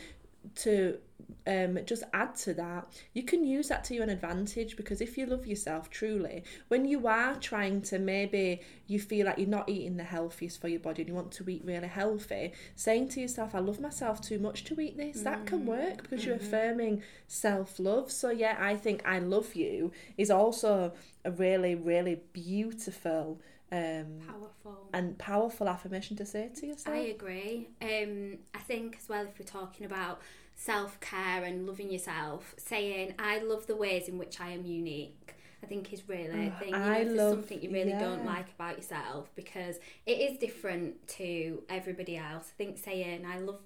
to 0.56 0.99
um, 1.47 1.78
just 1.85 2.02
add 2.12 2.35
to 2.37 2.54
that, 2.54 2.88
you 3.12 3.23
can 3.23 3.45
use 3.45 3.68
that 3.68 3.85
to 3.85 3.95
your 3.95 4.04
advantage 4.04 4.76
because 4.76 5.00
if 5.00 5.16
you 5.16 5.26
love 5.26 5.47
yourself 5.47 5.90
truly, 5.90 6.45
when 6.68 6.85
you 6.85 7.06
are 7.06 7.37
trying 7.37 7.83
to 7.83 7.99
maybe 7.99 8.61
you 8.87 8.99
feel 8.99 9.26
like 9.26 9.38
you're 9.38 9.49
not 9.49 9.68
eating 9.68 9.97
the 9.97 10.04
healthiest 10.04 10.61
for 10.61 10.68
your 10.68 10.80
body 10.80 11.02
and 11.02 11.09
you 11.09 11.14
want 11.14 11.33
to 11.33 11.49
eat 11.49 11.62
really 11.64 11.88
healthy, 11.88 12.52
saying 12.75 13.09
to 13.11 13.21
yourself, 13.21 13.54
I 13.54 13.61
love 13.61 13.80
myself 13.80 14.21
too 14.21 14.38
much 14.38 14.64
to 14.64 14.80
eat 14.80 14.97
this, 14.97 15.23
that 15.23 15.47
can 15.47 15.66
work 15.66 16.02
because 16.02 16.25
you're 16.25 16.37
affirming 16.37 17.02
self 17.28 17.78
love. 17.78 18.11
So, 18.11 18.30
yeah, 18.30 18.56
I 18.59 18.76
think 18.76 19.02
I 19.06 19.18
love 19.18 19.54
you 19.54 19.92
is 20.16 20.30
also 20.30 20.92
a 21.25 21.30
really, 21.30 21.75
really 21.75 22.21
beautiful 22.33 23.40
um, 23.73 24.21
Powerful. 24.26 24.88
and 24.92 25.18
powerful 25.18 25.68
affirmation 25.68 26.16
to 26.16 26.26
say 26.26 26.50
to 26.54 26.66
yourself. 26.66 26.95
I 26.95 27.00
agree. 27.00 27.68
Um, 27.83 28.38
I 28.54 28.59
think 28.61 28.97
as 29.00 29.09
well, 29.09 29.25
if 29.26 29.38
we're 29.38 29.45
talking 29.45 29.87
about 29.87 30.21
self 30.56 30.98
care 31.00 31.44
and 31.44 31.66
loving 31.66 31.90
yourself, 31.92 32.54
saying 32.58 33.14
I 33.18 33.38
love 33.38 33.66
the 33.66 33.76
ways 33.76 34.08
in 34.08 34.18
which 34.18 34.40
I 34.40 34.50
am 34.50 34.64
unique. 34.64 35.34
I 35.62 35.66
think 35.66 35.92
is 35.92 36.08
really 36.08 36.48
a 36.48 36.50
thing. 36.58 36.68
You 36.70 36.76
know, 36.78 36.82
I 36.84 37.04
there's 37.04 37.16
love- 37.16 37.32
something 37.34 37.62
you 37.62 37.70
really 37.70 37.92
don't 37.92 38.25
like 38.25 38.48
about 38.58 38.76
yourself 38.76 39.30
because 39.34 39.78
it 40.06 40.18
is 40.20 40.38
different 40.38 41.06
to 41.08 41.62
everybody 41.68 42.16
else. 42.16 42.50
I 42.52 42.56
think 42.56 42.78
saying 42.78 43.25
I 43.26 43.38
love, 43.38 43.60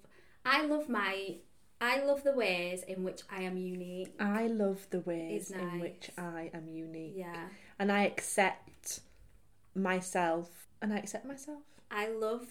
I 0.45 0.65
love 0.67 0.89
my, 0.89 1.37
I 1.81 2.03
love 2.05 2.23
the 2.25 2.33
ways 2.33 2.83
in 2.85 3.03
which 3.05 3.23
I 3.31 3.43
am 3.43 3.57
unique. 3.57 4.15
I 4.21 4.47
love 4.47 4.87
the 4.91 5.01
ways 5.01 5.47
Is 5.47 5.51
in 5.53 5.81
which. 5.81 6.11
I 6.17 6.51
am 6.55 6.69
unique. 6.69 7.15
Yeah, 7.17 7.49
And 7.79 7.91
I 7.93 8.05
accept 8.05 9.01
myself. 9.75 10.49
And 10.83 10.93
I 10.93 10.99
accept 10.99 11.27
myself. 11.27 11.61
I 11.91 12.09
love 12.09 12.47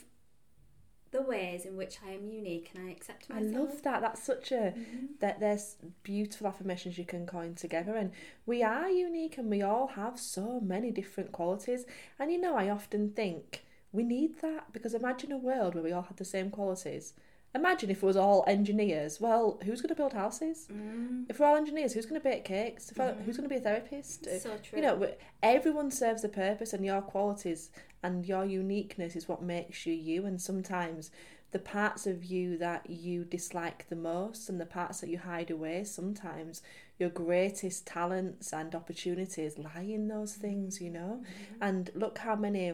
the 1.11 1.21
ways 1.21 1.65
in 1.65 1.75
which 1.75 1.97
I 2.05 2.11
am 2.11 2.27
unique 2.29 2.71
and 2.75 2.87
I 2.87 2.91
accept 2.91 3.29
myself. 3.29 3.55
I 3.55 3.57
love 3.59 3.81
that. 3.83 4.01
That's 4.01 4.21
such 4.23 4.51
a 4.51 4.73
Mhm. 4.77 5.19
that 5.19 5.39
there's 5.39 5.77
beautiful 6.03 6.47
affirmations 6.47 6.97
you 6.97 7.05
can 7.05 7.25
coin 7.25 7.55
together 7.55 7.95
and 7.95 8.11
we 8.45 8.61
are 8.63 8.89
unique 8.89 9.37
and 9.37 9.49
we 9.49 9.61
all 9.61 9.87
have 9.87 10.19
so 10.19 10.59
many 10.59 10.91
different 10.91 11.31
qualities. 11.31 11.85
And 12.19 12.31
you 12.31 12.39
know, 12.39 12.55
I 12.55 12.69
often 12.69 13.11
think 13.11 13.63
we 13.91 14.03
need 14.03 14.39
that 14.41 14.71
because 14.71 14.93
imagine 14.93 15.31
a 15.31 15.37
world 15.37 15.73
where 15.73 15.83
we 15.83 15.91
all 15.91 16.03
had 16.03 16.17
the 16.17 16.25
same 16.25 16.51
qualities. 16.51 17.13
Imagine 17.55 17.89
if 17.89 18.03
it 18.03 18.05
was 18.05 18.15
all 18.17 18.43
engineers. 18.47 19.19
Well, 19.19 19.59
who's 19.65 19.81
going 19.81 19.89
to 19.89 19.95
build 19.95 20.13
houses? 20.13 20.67
Mm, 20.71 21.25
If 21.29 21.39
we're 21.39 21.47
all 21.47 21.55
engineers, 21.55 21.93
who's 21.93 22.05
going 22.05 22.21
to 22.21 22.23
bake 22.29 22.45
cakes? 22.45 22.91
If 22.91 22.99
I- 22.99 23.13
who's 23.13 23.37
going 23.37 23.49
to 23.49 23.53
be 23.53 23.59
a 23.59 23.63
therapist? 23.63 24.25
so 24.41 24.57
true. 24.57 24.77
You 24.77 24.81
know, 24.83 25.11
everyone 25.41 25.89
serves 25.89 26.23
a 26.23 26.29
purpose, 26.29 26.73
and 26.73 26.85
your 26.85 27.01
qualities 27.01 27.71
and 28.03 28.25
your 28.25 28.45
uniqueness 28.45 29.15
is 29.15 29.27
what 29.27 29.41
makes 29.41 29.85
you 29.85 29.93
you. 29.93 30.25
And 30.25 30.39
sometimes 30.41 31.09
the 31.51 31.59
parts 31.59 32.05
of 32.05 32.23
you 32.23 32.55
that 32.59 32.87
you 32.89 33.25
dislike 33.25 33.89
the 33.89 33.95
most 33.95 34.47
and 34.49 34.61
the 34.61 34.65
parts 34.67 35.01
that 35.01 35.09
you 35.09 35.17
hide 35.17 35.49
away, 35.49 35.83
sometimes 35.83 36.61
your 36.99 37.09
greatest 37.09 37.87
talents 37.87 38.53
and 38.53 38.75
opportunities 38.75 39.57
lie 39.57 39.87
in 39.89 40.07
those 40.07 40.35
things, 40.35 40.79
you 40.79 40.91
know? 40.91 41.23
And 41.59 41.89
look 41.95 42.19
how 42.19 42.35
many 42.35 42.73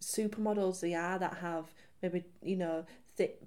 supermodels 0.00 0.80
there 0.80 1.00
are 1.00 1.18
that 1.18 1.34
have 1.38 1.72
maybe, 2.02 2.24
you 2.42 2.56
know, 2.56 2.84
thick. 3.16 3.40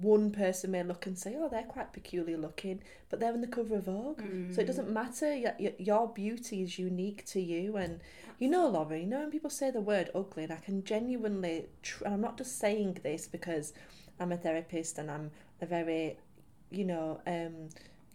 One 0.00 0.30
person 0.32 0.72
may 0.72 0.82
look 0.82 1.06
and 1.06 1.18
say, 1.18 1.36
"Oh, 1.38 1.48
they're 1.48 1.62
quite 1.62 1.92
peculiar 1.92 2.36
looking," 2.36 2.82
but 3.08 3.20
they're 3.20 3.32
on 3.32 3.40
the 3.40 3.46
cover 3.46 3.76
of 3.76 3.84
Vogue, 3.84 4.20
so 4.52 4.60
it 4.60 4.66
doesn't 4.66 4.90
matter. 4.90 5.34
Your, 5.34 5.54
your, 5.58 5.72
your 5.78 6.08
beauty 6.08 6.62
is 6.62 6.78
unique 6.78 7.24
to 7.26 7.40
you, 7.40 7.76
and 7.76 8.00
you 8.38 8.48
know, 8.48 8.68
Laura, 8.68 8.98
you 8.98 9.06
know 9.06 9.20
when 9.20 9.30
people 9.30 9.50
say 9.50 9.70
the 9.70 9.80
word 9.80 10.10
ugly, 10.14 10.44
and 10.44 10.52
I 10.52 10.56
can 10.56 10.82
genuinely, 10.84 11.66
tr- 11.82 12.04
and 12.04 12.14
I'm 12.14 12.20
not 12.20 12.36
just 12.36 12.58
saying 12.58 12.98
this 13.02 13.26
because 13.26 13.72
I'm 14.18 14.32
a 14.32 14.36
therapist 14.36 14.98
and 14.98 15.10
I'm 15.10 15.30
a 15.60 15.66
very, 15.66 16.18
you 16.70 16.84
know, 16.84 17.20
um, 17.26 17.68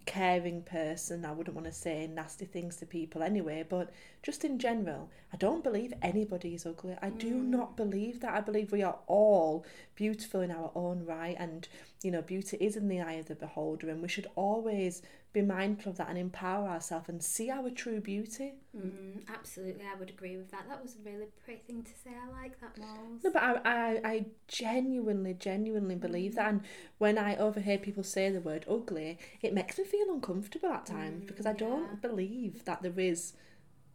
caring 0.06 0.62
person. 0.62 1.24
I 1.24 1.32
wouldn't 1.32 1.54
want 1.54 1.66
to 1.66 1.72
say 1.72 2.06
nasty 2.06 2.44
things 2.44 2.76
to 2.76 2.86
people 2.86 3.22
anyway, 3.22 3.64
but 3.68 3.92
just 4.22 4.44
in 4.44 4.58
general, 4.58 5.10
I 5.32 5.36
don't 5.36 5.64
believe 5.64 5.92
anybody 6.02 6.54
is 6.54 6.66
ugly. 6.66 6.96
I 7.00 7.10
do 7.10 7.34
mm. 7.34 7.44
not 7.44 7.76
believe 7.76 8.20
that. 8.20 8.34
I 8.34 8.40
believe 8.40 8.72
we 8.72 8.82
are 8.82 8.98
all 9.06 9.64
beautiful 9.94 10.40
in 10.40 10.50
our 10.50 10.70
own 10.74 11.04
right, 11.04 11.36
and 11.38 11.68
you 12.02 12.10
know, 12.10 12.22
beauty 12.22 12.56
is 12.58 12.76
in 12.76 12.88
the 12.88 13.00
eye 13.00 13.14
of 13.14 13.26
the 13.26 13.34
beholder, 13.34 13.88
and 13.88 14.02
we 14.02 14.08
should 14.08 14.26
always 14.34 15.02
be 15.32 15.40
mindful 15.40 15.92
of 15.92 15.98
that 15.98 16.08
and 16.10 16.18
empower 16.18 16.68
ourselves 16.68 17.08
and 17.08 17.22
see 17.22 17.50
our 17.50 17.70
true 17.70 18.00
beauty. 18.00 18.52
Mm, 18.76 19.26
absolutely, 19.28 19.84
I 19.84 19.98
would 19.98 20.10
agree 20.10 20.36
with 20.36 20.50
that. 20.50 20.68
That 20.68 20.82
was 20.82 20.96
a 20.96 21.08
really 21.08 21.26
pretty 21.44 21.62
thing 21.66 21.82
to 21.82 21.90
say. 21.90 22.10
I 22.10 22.42
like 22.42 22.60
that, 22.60 22.76
Moles. 22.76 23.24
No, 23.24 23.30
but 23.30 23.42
I, 23.42 23.54
I, 23.64 24.00
I 24.04 24.26
genuinely, 24.48 25.34
genuinely 25.34 25.94
believe 25.94 26.34
that. 26.34 26.48
And 26.48 26.60
when 26.98 27.16
I 27.16 27.36
overhear 27.36 27.78
people 27.78 28.02
say 28.02 28.30
the 28.30 28.40
word 28.40 28.66
ugly, 28.68 29.18
it 29.40 29.54
makes 29.54 29.78
me 29.78 29.84
feel 29.84 30.10
uncomfortable 30.10 30.68
at 30.68 30.86
times 30.86 31.24
because 31.26 31.46
I 31.46 31.54
don't 31.54 31.82
yeah. 31.82 32.08
believe 32.08 32.64
that 32.66 32.82
there 32.82 32.98
is 32.98 33.32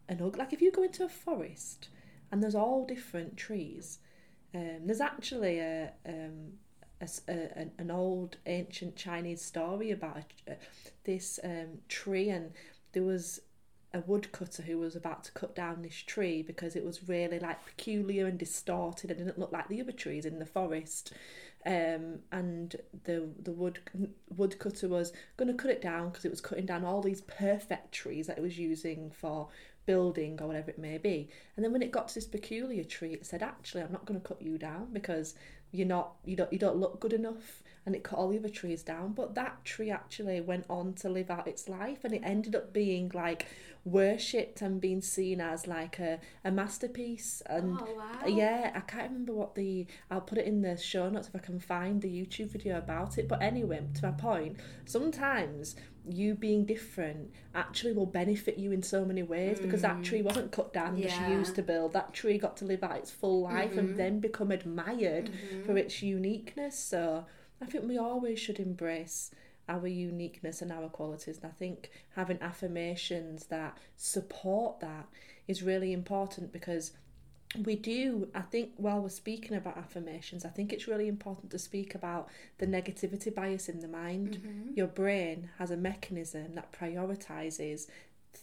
an 0.08 0.20
ugly. 0.20 0.40
Like 0.40 0.52
if 0.52 0.60
you 0.60 0.72
go 0.72 0.82
into 0.82 1.04
a 1.04 1.08
forest 1.08 1.88
and 2.32 2.42
there's 2.42 2.56
all 2.56 2.84
different 2.84 3.36
trees, 3.36 4.00
um, 4.54 4.80
there's 4.86 5.00
actually 5.00 5.60
a, 5.60 5.92
um, 6.06 6.54
a 7.00 7.08
a- 7.28 7.58
an, 7.58 7.70
an 7.78 7.90
old 7.90 8.36
ancient 8.46 8.96
Chinese 8.96 9.42
story 9.42 9.90
about 9.90 10.24
a, 10.46 10.56
this 11.04 11.40
um, 11.42 11.78
tree, 11.88 12.28
and 12.30 12.52
there 12.92 13.04
was 13.04 13.40
a 13.94 14.00
woodcutter 14.00 14.62
who 14.62 14.78
was 14.78 14.94
about 14.94 15.24
to 15.24 15.32
cut 15.32 15.54
down 15.54 15.82
this 15.82 15.96
tree 15.96 16.42
because 16.42 16.76
it 16.76 16.84
was 16.84 17.08
really 17.08 17.38
like 17.38 17.64
peculiar 17.64 18.26
and 18.26 18.38
distorted 18.38 19.10
and 19.10 19.18
didn't 19.18 19.38
look 19.38 19.52
like 19.52 19.68
the 19.68 19.80
other 19.80 19.92
trees 19.92 20.26
in 20.26 20.38
the 20.38 20.46
forest. 20.46 21.12
Um, 21.66 22.20
and 22.30 22.76
the 23.04 23.28
the 23.42 23.52
wood 23.52 23.80
woodcutter 24.36 24.88
was 24.88 25.12
going 25.36 25.48
to 25.48 25.54
cut 25.54 25.70
it 25.70 25.82
down 25.82 26.10
because 26.10 26.24
it 26.24 26.30
was 26.30 26.40
cutting 26.40 26.66
down 26.66 26.84
all 26.84 27.02
these 27.02 27.20
perfect 27.22 27.92
trees 27.92 28.26
that 28.28 28.38
it 28.38 28.42
was 28.42 28.58
using 28.58 29.10
for 29.10 29.48
building 29.84 30.38
or 30.40 30.46
whatever 30.46 30.70
it 30.70 30.78
may 30.78 30.98
be. 30.98 31.30
And 31.56 31.64
then 31.64 31.72
when 31.72 31.82
it 31.82 31.90
got 31.90 32.08
to 32.08 32.14
this 32.14 32.26
peculiar 32.26 32.84
tree, 32.84 33.12
it 33.14 33.26
said, 33.26 33.42
"Actually, 33.42 33.82
I'm 33.82 33.92
not 33.92 34.04
going 34.04 34.20
to 34.20 34.26
cut 34.26 34.40
you 34.40 34.56
down 34.58 34.92
because 34.92 35.34
you're 35.72 35.86
not 35.86 36.14
you 36.24 36.36
don't 36.36 36.52
you 36.52 36.58
don't 36.58 36.76
look 36.76 37.00
good 37.00 37.12
enough." 37.12 37.62
And 37.86 37.94
it 37.94 38.04
cut 38.04 38.18
all 38.18 38.28
the 38.28 38.38
other 38.38 38.50
trees 38.50 38.82
down. 38.82 39.14
But 39.14 39.34
that 39.36 39.64
tree 39.64 39.90
actually 39.90 40.42
went 40.42 40.66
on 40.68 40.92
to 40.94 41.08
live 41.08 41.30
out 41.30 41.48
its 41.48 41.70
life, 41.70 42.04
and 42.04 42.12
it 42.12 42.20
ended 42.22 42.54
up 42.54 42.72
being 42.72 43.10
like 43.14 43.46
worshipped 43.84 44.60
and 44.60 44.78
being 44.78 45.00
seen 45.00 45.40
as 45.40 45.66
like 45.66 45.98
a, 45.98 46.20
a 46.44 46.50
masterpiece. 46.50 47.42
And 47.46 47.78
oh 47.80 47.94
wow. 47.96 48.26
yeah, 48.26 48.72
I 48.74 48.80
can't 48.80 49.10
remember 49.10 49.32
what 49.32 49.54
the. 49.54 49.86
I'll 50.10 50.20
put 50.20 50.38
it 50.38 50.46
in 50.46 50.60
the 50.60 50.76
show 50.76 51.08
notes 51.08 51.28
if 51.28 51.36
I 51.36 51.38
can 51.38 51.58
find 51.58 52.02
the 52.02 52.08
YouTube 52.08 52.50
video 52.50 52.76
about 52.76 53.16
it. 53.16 53.26
But 53.26 53.42
anyway, 53.42 53.86
to 53.94 54.06
my 54.06 54.12
point, 54.12 54.56
sometimes 54.84 55.76
you 56.12 56.34
being 56.34 56.64
different 56.64 57.30
actually 57.54 57.92
will 57.92 58.06
benefit 58.06 58.58
you 58.58 58.72
in 58.72 58.82
so 58.82 59.04
many 59.04 59.22
ways 59.22 59.58
because 59.60 59.82
that 59.82 60.02
tree 60.04 60.22
wasn't 60.22 60.52
cut 60.52 60.72
down 60.72 61.02
as 61.02 61.10
she 61.12 61.22
used 61.32 61.54
to 61.56 61.62
build. 61.62 61.92
That 61.92 62.12
tree 62.12 62.38
got 62.38 62.56
to 62.58 62.64
live 62.64 62.82
out 62.82 62.96
its 62.96 63.10
full 63.10 63.42
life 63.42 63.72
Mhm. 63.72 63.78
and 63.78 63.96
then 63.96 64.20
become 64.20 64.50
admired 64.50 65.30
Mhm. 65.30 65.64
for 65.66 65.76
its 65.76 66.02
uniqueness. 66.02 66.78
So 66.78 67.26
I 67.60 67.66
think 67.66 67.84
we 67.84 67.98
always 67.98 68.38
should 68.38 68.60
embrace 68.60 69.30
our 69.68 69.86
uniqueness 69.86 70.62
and 70.62 70.72
our 70.72 70.88
qualities. 70.88 71.36
And 71.36 71.46
I 71.46 71.54
think 71.54 71.90
having 72.14 72.40
affirmations 72.40 73.46
that 73.46 73.76
support 73.96 74.80
that 74.80 75.06
is 75.46 75.62
really 75.62 75.92
important 75.92 76.52
because 76.52 76.92
we 77.64 77.76
do, 77.76 78.28
I 78.34 78.42
think, 78.42 78.72
while 78.76 79.00
we're 79.00 79.08
speaking 79.08 79.56
about 79.56 79.78
affirmations, 79.78 80.44
I 80.44 80.50
think 80.50 80.72
it's 80.72 80.86
really 80.86 81.08
important 81.08 81.50
to 81.52 81.58
speak 81.58 81.94
about 81.94 82.28
the 82.58 82.66
negativity 82.66 83.34
bias 83.34 83.68
in 83.68 83.80
the 83.80 83.88
mind. 83.88 84.42
Mhm. 84.42 84.76
Your 84.76 84.86
brain 84.86 85.50
has 85.58 85.70
a 85.70 85.76
mechanism 85.76 86.54
that 86.54 86.72
prioritizes 86.72 87.86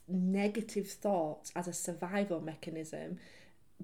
negative 0.07 0.89
thoughts 0.89 1.51
as 1.55 1.67
a 1.67 1.73
survival 1.73 2.41
mechanism 2.41 3.19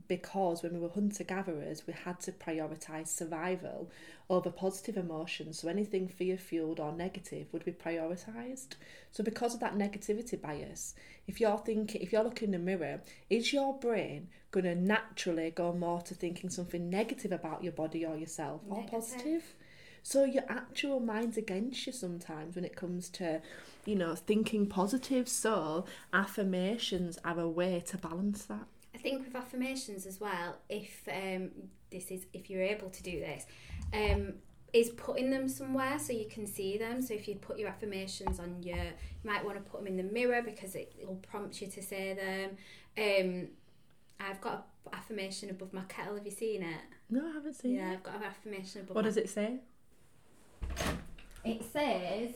because 0.08 0.64
when 0.64 0.74
we 0.74 0.80
were 0.80 0.90
hunter 0.90 1.24
gatherers, 1.24 1.86
we 1.86 1.94
had 1.94 2.20
to 2.22 2.32
prioritize 2.32 3.08
survival 3.08 3.92
over 4.30 4.50
positive 4.50 4.98
emotions. 4.98 5.60
So 5.60 5.68
anything 5.68 6.08
fear 6.08 6.38
fueled 6.38 6.80
or 6.80 6.94
negative 6.94 7.52
would 7.52 7.66
be 7.66 7.74
prioritized. 7.74 8.76
So 9.12 9.24
because 9.24 9.54
of 9.54 9.60
that 9.60 9.76
negativity 9.76 10.40
bias, 10.42 10.96
if 11.28 11.42
you're 11.42 11.58
thinking, 11.58 12.02
if 12.02 12.12
you're 12.12 12.24
looking 12.24 12.48
in 12.48 12.52
the 12.52 12.60
mirror, 12.60 13.02
is 13.30 13.52
your 13.52 13.78
brain 13.78 14.30
going 14.52 14.66
to 14.66 14.76
naturally 14.76 15.50
go 15.52 15.74
more 15.74 16.02
to 16.02 16.14
thinking 16.14 16.50
something 16.50 16.90
negative 16.90 17.32
about 17.32 17.64
your 17.64 17.74
body 17.74 18.06
or 18.06 18.18
yourself 18.18 18.62
or 18.70 18.84
positive? 18.90 19.44
So 20.04 20.24
your 20.26 20.44
actual 20.50 21.00
mind's 21.00 21.38
against 21.38 21.86
you 21.86 21.94
sometimes 21.94 22.56
when 22.56 22.66
it 22.66 22.76
comes 22.76 23.10
to, 23.10 23.42
you 23.86 23.96
know, 23.96 24.16
thinking 24.16 24.66
positive. 24.68 25.30
So 25.30 25.86
affirmations 26.12 27.20
are 27.24 27.40
a 27.40 27.48
way 27.48 27.84
to 27.88 27.98
balance 27.98 28.46
that. 28.46 28.66
I 28.94 28.98
think 28.98 29.26
with 29.26 29.36
affirmations 29.36 30.06
as 30.06 30.20
well, 30.20 30.58
if 30.70 31.08
um, 31.12 31.52
this 31.92 32.12
is 32.12 32.26
if 32.34 32.50
you're 32.50 32.62
able 32.62 32.90
to 32.90 33.04
do 33.04 33.20
this, 33.20 33.46
um, 33.94 34.34
is 34.74 34.90
putting 34.92 35.30
them 35.30 35.48
somewhere 35.48 36.00
so 36.00 36.14
you 36.14 36.28
can 36.30 36.48
see 36.48 36.78
them. 36.78 37.02
So 37.02 37.14
if 37.14 37.28
you 37.28 37.36
put 37.36 37.60
your 37.60 37.70
affirmations 37.70 38.40
on 38.40 38.62
your, 38.64 38.78
you 38.78 39.30
might 39.30 39.44
want 39.44 39.64
to 39.64 39.70
put 39.70 39.84
them 39.84 39.88
in 39.88 39.98
the 39.98 40.12
mirror 40.12 40.42
because 40.42 40.76
it 40.76 40.94
will 41.06 41.16
prompt 41.16 41.62
you 41.62 41.68
to 41.68 41.82
say 41.82 42.14
them. 42.14 42.58
Um, 42.98 43.48
I've 44.30 44.42
got 44.42 44.68
an 44.86 44.94
affirmation 44.94 45.50
above 45.50 45.74
my 45.74 45.84
kettle. 45.88 46.16
Have 46.16 46.26
you 46.26 46.32
seen 46.32 46.64
it? 46.64 46.82
No, 47.10 47.28
I 47.28 47.32
haven't 47.34 47.54
seen 47.54 47.76
it. 47.76 47.80
Yeah, 47.80 47.92
it. 47.92 47.94
I've 47.94 48.04
got 48.04 48.16
an 48.16 48.24
affirmation 48.24 48.82
above. 48.82 48.96
What 48.96 49.02
my 49.04 49.08
does 49.08 49.18
it 49.18 49.30
say? 49.30 49.60
It 51.44 51.64
says, 51.74 52.32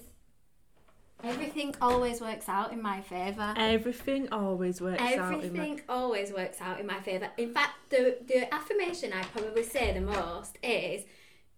everything 1.24 1.76
always 1.80 2.22
works 2.22 2.50
out 2.50 2.74
in 2.74 2.82
my 2.82 3.02
favour. 3.02 3.54
Everything 3.56 4.28
always 4.32 4.82
works 4.82 5.02
out 5.02 5.44
in 5.44 5.54
my... 5.54 5.60
Everything 5.60 5.82
always 5.88 6.34
works 6.34 6.60
out 6.60 6.80
in 6.80 6.88
my 6.88 7.00
favour. 7.02 7.30
In 7.38 7.54
fact, 7.54 7.74
the, 7.90 8.18
the 8.28 8.52
affirmation 8.54 9.14
I 9.14 9.22
probably 9.24 9.64
say 9.64 9.94
the 9.94 10.02
most 10.02 10.58
is, 10.64 11.04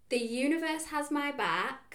the 0.09 0.17
universe 0.17 0.85
has 0.85 1.09
my 1.09 1.31
back. 1.31 1.86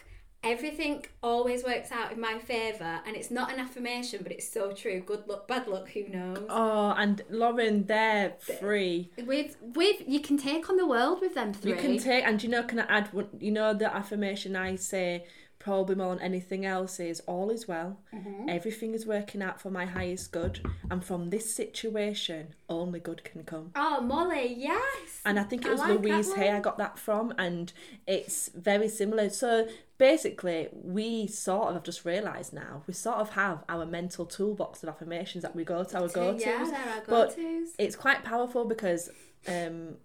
Everything 0.44 1.04
always 1.22 1.62
works 1.62 1.92
out 1.92 2.10
in 2.12 2.20
my 2.20 2.38
favour, 2.38 3.00
and 3.06 3.14
it's 3.14 3.30
not 3.30 3.52
an 3.52 3.60
affirmation, 3.60 4.20
but 4.24 4.32
it's 4.32 4.48
so 4.48 4.72
true. 4.72 5.00
Good 5.00 5.28
luck, 5.28 5.46
bad 5.46 5.68
luck, 5.68 5.88
who 5.90 6.08
knows? 6.08 6.46
Oh, 6.48 6.94
and 6.96 7.22
Lauren, 7.30 7.86
they're 7.86 8.34
free. 8.60 9.10
With 9.24 9.56
with 9.60 10.02
you 10.06 10.20
can 10.20 10.36
take 10.36 10.68
on 10.68 10.76
the 10.76 10.86
world 10.86 11.20
with 11.20 11.34
them 11.34 11.52
three. 11.52 11.72
You 11.72 11.76
can 11.76 11.96
take, 11.98 12.24
and 12.24 12.42
you 12.42 12.48
know, 12.48 12.64
can 12.64 12.80
I 12.80 12.86
add 12.88 13.12
one? 13.12 13.28
You 13.38 13.52
know, 13.52 13.72
the 13.72 13.94
affirmation 13.94 14.56
I 14.56 14.74
say 14.76 15.26
probably 15.62 15.94
more 15.94 16.14
than 16.14 16.24
anything 16.24 16.66
else 16.66 16.98
is 16.98 17.20
all 17.20 17.48
is 17.50 17.68
well. 17.68 17.98
Mm-hmm. 18.12 18.48
Everything 18.48 18.94
is 18.94 19.06
working 19.06 19.42
out 19.42 19.60
for 19.60 19.70
my 19.70 19.84
highest 19.86 20.32
good, 20.32 20.60
and 20.90 21.04
from 21.04 21.30
this 21.30 21.54
situation, 21.54 22.54
only 22.68 22.98
good 23.00 23.22
can 23.24 23.44
come. 23.44 23.70
oh, 23.76 24.00
Molly, 24.00 24.54
yes. 24.56 25.20
And 25.24 25.38
I 25.38 25.44
think 25.44 25.64
it 25.64 25.70
was 25.70 25.80
like 25.80 26.00
Louise 26.00 26.32
Hay. 26.34 26.50
I 26.50 26.60
got 26.60 26.78
that 26.78 26.98
from, 26.98 27.32
and 27.38 27.72
it's 28.06 28.48
very 28.54 28.88
similar. 28.88 29.30
So 29.30 29.68
basically, 29.98 30.68
we 30.72 31.28
sort 31.28 31.68
of 31.68 31.74
have 31.74 31.84
just 31.84 32.04
realised 32.04 32.52
now 32.52 32.82
we 32.88 32.94
sort 32.94 33.18
of 33.18 33.30
have 33.30 33.62
our 33.68 33.86
mental 33.86 34.26
toolbox 34.26 34.82
of 34.82 34.88
affirmations 34.88 35.42
that 35.42 35.54
we 35.54 35.62
go 35.64 35.84
to 35.84 35.96
our 36.00 36.08
go 36.08 36.32
tos. 36.32 36.40
Yeah, 36.40 36.64
they're 36.64 36.94
our 36.94 37.02
But 37.06 37.36
go-tos. 37.36 37.68
it's 37.78 37.94
quite 37.96 38.24
powerful 38.24 38.64
because 38.64 39.10
um, 39.46 39.96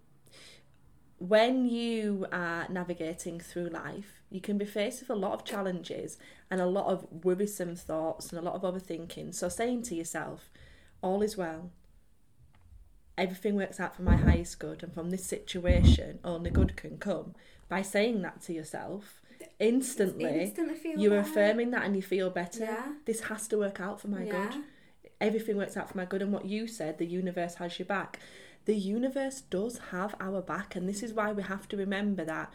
when 1.18 1.66
you 1.66 2.26
are 2.30 2.66
navigating 2.68 3.40
through 3.40 3.68
life, 3.70 4.17
you 4.30 4.40
can 4.40 4.58
be 4.58 4.64
faced 4.64 5.00
with 5.00 5.10
a 5.10 5.14
lot 5.14 5.32
of 5.32 5.44
challenges 5.44 6.18
and 6.50 6.60
a 6.60 6.66
lot 6.66 6.86
of 6.86 7.06
worrisome 7.24 7.74
thoughts 7.76 8.30
and 8.30 8.38
a 8.38 8.42
lot 8.42 8.54
of 8.54 8.62
overthinking. 8.62 9.34
So 9.34 9.48
saying 9.48 9.82
to 9.84 9.94
yourself, 9.94 10.50
all 11.02 11.22
is 11.22 11.36
well. 11.36 11.70
Everything 13.16 13.56
works 13.56 13.80
out 13.80 13.96
for 13.96 14.02
my 14.02 14.14
highest 14.16 14.60
good, 14.60 14.82
and 14.84 14.92
from 14.94 15.10
this 15.10 15.24
situation, 15.24 16.20
only 16.22 16.50
good 16.50 16.76
can 16.76 16.98
come. 16.98 17.34
By 17.68 17.82
saying 17.82 18.22
that 18.22 18.42
to 18.42 18.52
yourself, 18.52 19.20
instantly, 19.58 20.24
Instantly 20.42 20.94
you're 20.96 21.10
better. 21.10 21.20
affirming 21.30 21.70
that 21.72 21.84
and 21.84 21.96
you 21.96 22.02
feel 22.02 22.30
better. 22.30 22.64
Yeah. 22.64 22.92
This 23.06 23.22
has 23.22 23.48
to 23.48 23.58
work 23.58 23.80
out 23.80 24.00
for 24.00 24.08
my 24.08 24.24
Yeah. 24.24 24.50
good 24.50 24.62
everything 25.20 25.56
works 25.56 25.76
out 25.76 25.88
for 25.90 25.96
my 25.96 26.04
good 26.04 26.22
and 26.22 26.32
what 26.32 26.44
you 26.44 26.68
said 26.68 26.96
the 26.98 27.04
universe 27.04 27.56
has 27.56 27.76
your 27.76 27.86
back 27.86 28.20
the 28.66 28.74
universe 28.76 29.40
does 29.40 29.78
have 29.90 30.14
our 30.20 30.40
back 30.40 30.76
and 30.76 30.88
this 30.88 31.02
is 31.02 31.12
why 31.12 31.32
we 31.32 31.42
have 31.42 31.66
to 31.66 31.76
remember 31.76 32.24
that 32.24 32.52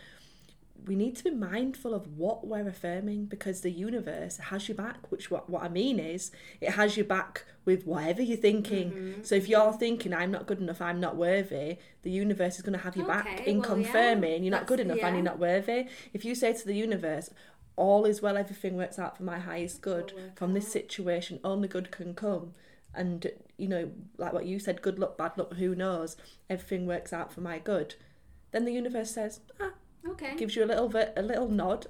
we 0.85 0.95
need 0.95 1.15
to 1.15 1.23
be 1.23 1.31
mindful 1.31 1.93
of 1.93 2.17
what 2.17 2.45
we're 2.45 2.67
affirming 2.67 3.25
because 3.25 3.61
the 3.61 3.71
universe 3.71 4.37
has 4.37 4.67
your 4.67 4.75
back 4.75 5.11
which 5.11 5.31
what, 5.31 5.49
what 5.49 5.63
i 5.63 5.69
mean 5.69 5.99
is 5.99 6.31
it 6.61 6.71
has 6.71 6.97
your 6.97 7.05
back 7.05 7.45
with 7.65 7.85
whatever 7.85 8.21
you're 8.21 8.35
thinking. 8.35 8.91
Mm-hmm. 8.91 9.23
so 9.23 9.35
if 9.35 9.47
you're 9.47 9.73
thinking 9.73 10.13
i'm 10.13 10.31
not 10.31 10.45
good 10.45 10.59
enough 10.59 10.81
i'm 10.81 10.99
not 10.99 11.15
worthy 11.15 11.77
the 12.03 12.11
universe 12.11 12.55
is 12.57 12.61
going 12.61 12.77
to 12.77 12.83
have 12.83 12.95
your 12.95 13.07
back 13.07 13.47
in 13.47 13.59
well, 13.59 13.69
yeah, 13.69 13.73
confirming 13.75 14.43
you're 14.43 14.51
not 14.51 14.67
good 14.67 14.79
enough 14.79 14.99
and 15.01 15.15
you're 15.15 15.23
not 15.23 15.39
worthy. 15.39 15.87
If 16.13 16.25
you 16.25 16.35
say 16.35 16.53
to 16.53 16.65
the 16.65 16.75
universe 16.75 17.29
all 17.75 18.05
is 18.05 18.21
well 18.21 18.37
everything 18.37 18.75
works 18.77 18.99
out 18.99 19.17
for 19.17 19.23
my 19.23 19.39
highest 19.39 19.81
good 19.81 20.13
from 20.35 20.53
this 20.53 20.71
situation 20.71 21.39
only 21.43 21.67
good 21.67 21.91
can 21.91 22.13
come. 22.13 22.53
And 22.93 23.25
you 23.57 23.67
know 23.67 23.91
like 24.17 24.33
what 24.33 24.45
you 24.45 24.59
said 24.59 24.81
good 24.81 24.99
luck 24.99 25.17
bad 25.17 25.37
luck 25.37 25.53
who 25.53 25.73
knows? 25.75 26.17
Everything 26.49 26.85
works 26.85 27.13
out 27.13 27.31
for 27.33 27.41
my 27.41 27.57
good. 27.59 27.95
Then 28.51 28.65
the 28.65 28.73
universe 28.73 29.11
says 29.11 29.39
ah, 29.59 29.71
Okay. 30.13 30.35
gives 30.35 30.55
you 30.55 30.63
a 30.63 30.69
little 30.73 30.89
bit 30.89 31.13
a 31.17 31.21
little 31.21 31.47
nod 31.49 31.87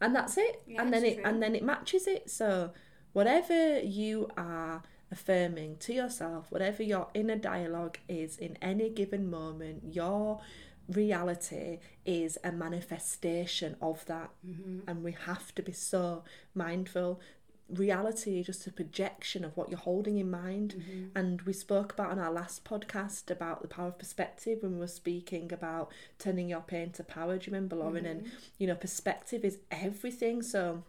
and 0.00 0.14
that's 0.14 0.36
it 0.36 0.62
Yeah, 0.66 0.82
and 0.82 0.92
then 0.92 1.04
it 1.04 1.14
true. 1.16 1.24
and 1.24 1.42
then 1.42 1.54
it 1.54 1.62
matches 1.62 2.06
it 2.06 2.30
so 2.30 2.72
whatever 3.12 3.78
you 3.80 4.28
are 4.36 4.82
affirming 5.10 5.76
to 5.78 5.92
yourself 5.94 6.50
whatever 6.50 6.82
your 6.82 7.08
inner 7.14 7.36
dialogue 7.36 7.98
is 8.08 8.36
in 8.38 8.56
any 8.60 8.90
given 8.90 9.30
moment 9.30 9.82
your 9.94 10.40
reality 10.88 11.78
is 12.04 12.38
a 12.44 12.52
manifestation 12.52 13.76
of 13.80 14.04
that 14.06 14.30
Mm-hmm. 14.46 14.80
and 14.88 15.02
we 15.02 15.12
have 15.12 15.54
to 15.56 15.62
be 15.62 15.72
so 15.72 16.22
mindful 16.54 17.20
reality 17.68 18.38
is 18.38 18.46
just 18.46 18.66
a 18.66 18.72
projection 18.72 19.44
of 19.44 19.56
what 19.56 19.68
you're 19.68 19.78
holding 19.78 20.18
in 20.18 20.30
mind. 20.30 20.76
Mm-hmm. 20.78 21.18
and 21.18 21.42
we 21.42 21.52
spoke 21.52 21.92
about 21.92 22.10
on 22.10 22.18
our 22.18 22.32
last 22.32 22.64
podcast 22.64 23.30
about 23.30 23.62
the 23.62 23.68
power 23.68 23.88
of 23.88 23.98
perspective 23.98 24.58
when 24.62 24.74
we 24.74 24.78
were 24.78 24.86
speaking 24.86 25.52
about 25.52 25.90
turning 26.18 26.48
your 26.48 26.60
pain 26.60 26.90
to 26.92 27.04
power. 27.04 27.38
Do 27.38 27.46
you 27.50 27.54
remember 27.54 27.76
lauren? 27.76 28.06
And 28.06 28.30
you 28.58 28.66
know 28.66 28.74
perspective 28.74 29.44
is 29.44 29.58
everything. 29.70 30.42
So 30.42 30.84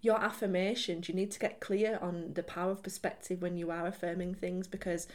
your 0.00 0.18
affirmations 0.18 1.08
you 1.08 1.14
need 1.14 1.30
to 1.30 1.38
get 1.38 1.60
clear 1.60 1.98
on 2.02 2.32
the 2.34 2.42
power 2.42 2.72
of 2.72 2.82
perspective 2.82 3.40
when 3.40 3.56
you 3.56 3.70
are 3.70 3.86
affirming 3.86 4.34
things 4.34 4.66
because 4.66 5.06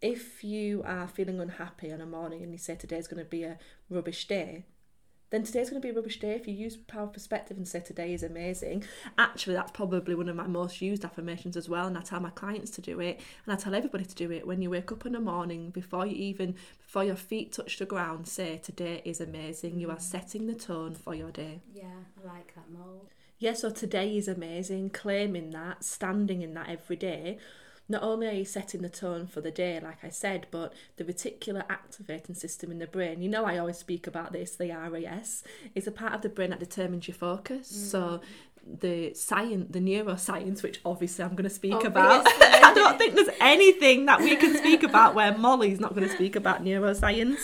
if 0.00 0.42
you 0.42 0.82
are 0.86 1.06
feeling 1.06 1.40
unhappy 1.40 1.92
on 1.92 2.00
a 2.00 2.06
morning 2.06 2.42
and 2.42 2.52
you 2.52 2.58
say 2.58 2.74
today's 2.74 3.08
going 3.08 3.22
to 3.22 3.28
be 3.28 3.42
a 3.42 3.58
rubbish 3.90 4.26
day 4.26 4.64
then 5.30 5.44
today's 5.44 5.70
going 5.70 5.80
to 5.80 5.86
be 5.86 5.92
a 5.92 5.96
rubbish 5.96 6.18
day. 6.18 6.32
If 6.32 6.46
you 6.46 6.54
use 6.54 6.76
power 6.76 7.04
of 7.04 7.12
perspective 7.12 7.56
and 7.56 7.66
say 7.66 7.80
today 7.80 8.12
is 8.12 8.22
amazing, 8.22 8.84
actually, 9.16 9.54
that's 9.54 9.70
probably 9.72 10.14
one 10.14 10.28
of 10.28 10.36
my 10.36 10.46
most 10.46 10.80
used 10.80 11.04
affirmations 11.04 11.56
as 11.56 11.68
well. 11.68 11.86
And 11.86 11.96
I 11.96 12.02
tell 12.02 12.20
my 12.20 12.30
clients 12.30 12.70
to 12.72 12.80
do 12.80 13.00
it, 13.00 13.20
and 13.46 13.54
I 13.54 13.56
tell 13.56 13.74
everybody 13.74 14.04
to 14.04 14.14
do 14.14 14.30
it. 14.30 14.46
When 14.46 14.60
you 14.60 14.70
wake 14.70 14.92
up 14.92 15.06
in 15.06 15.12
the 15.12 15.20
morning, 15.20 15.70
before 15.70 16.06
you 16.06 16.16
even 16.16 16.56
before 16.84 17.04
your 17.04 17.16
feet 17.16 17.52
touch 17.52 17.78
the 17.78 17.86
ground, 17.86 18.26
say 18.26 18.58
today 18.58 19.02
is 19.04 19.20
amazing. 19.20 19.78
You 19.78 19.90
are 19.90 19.96
mm. 19.96 20.02
setting 20.02 20.46
the 20.46 20.54
tone 20.54 20.94
for 20.94 21.14
your 21.14 21.30
day. 21.30 21.60
Yeah, 21.72 21.84
I 22.22 22.26
like 22.26 22.54
that 22.56 22.70
mold. 22.70 23.10
Yeah, 23.38 23.54
so 23.54 23.70
today 23.70 24.18
is 24.18 24.28
amazing, 24.28 24.90
claiming 24.90 25.50
that, 25.52 25.82
standing 25.82 26.42
in 26.42 26.52
that 26.54 26.68
every 26.68 26.96
day. 26.96 27.38
Not 27.90 28.04
only 28.04 28.28
are 28.28 28.32
you 28.32 28.44
setting 28.44 28.82
the 28.82 28.88
tone 28.88 29.26
for 29.26 29.40
the 29.40 29.50
day, 29.50 29.80
like 29.82 30.04
I 30.04 30.10
said, 30.10 30.46
but 30.52 30.72
the 30.96 31.04
reticular 31.04 31.64
activating 31.68 32.36
system 32.36 32.70
in 32.70 32.78
the 32.78 32.86
brain. 32.86 33.20
You 33.20 33.28
know, 33.28 33.44
I 33.44 33.58
always 33.58 33.78
speak 33.78 34.06
about 34.06 34.32
this, 34.32 34.54
the 34.54 34.70
RAS, 34.70 35.42
is 35.74 35.88
a 35.88 35.90
part 35.90 36.14
of 36.14 36.22
the 36.22 36.28
brain 36.28 36.50
that 36.50 36.60
determines 36.60 37.08
your 37.08 37.16
focus. 37.16 37.68
So 37.68 38.20
the 38.64 39.12
science, 39.14 39.66
the 39.70 39.80
neuroscience, 39.80 40.62
which 40.62 40.80
obviously 40.84 41.24
I'm 41.24 41.32
going 41.32 41.44
to 41.44 41.50
speak 41.50 41.82
about. 41.82 42.26
I 42.28 42.72
don't 42.74 42.96
think 42.96 43.16
there's 43.16 43.36
anything 43.40 44.06
that 44.06 44.20
we 44.20 44.36
can 44.36 44.56
speak 44.56 44.84
about 44.84 45.16
where 45.16 45.36
Molly's 45.36 45.80
not 45.80 45.94
going 45.94 46.06
to 46.06 46.14
speak 46.14 46.36
about 46.36 46.62
neuroscience. 46.62 47.38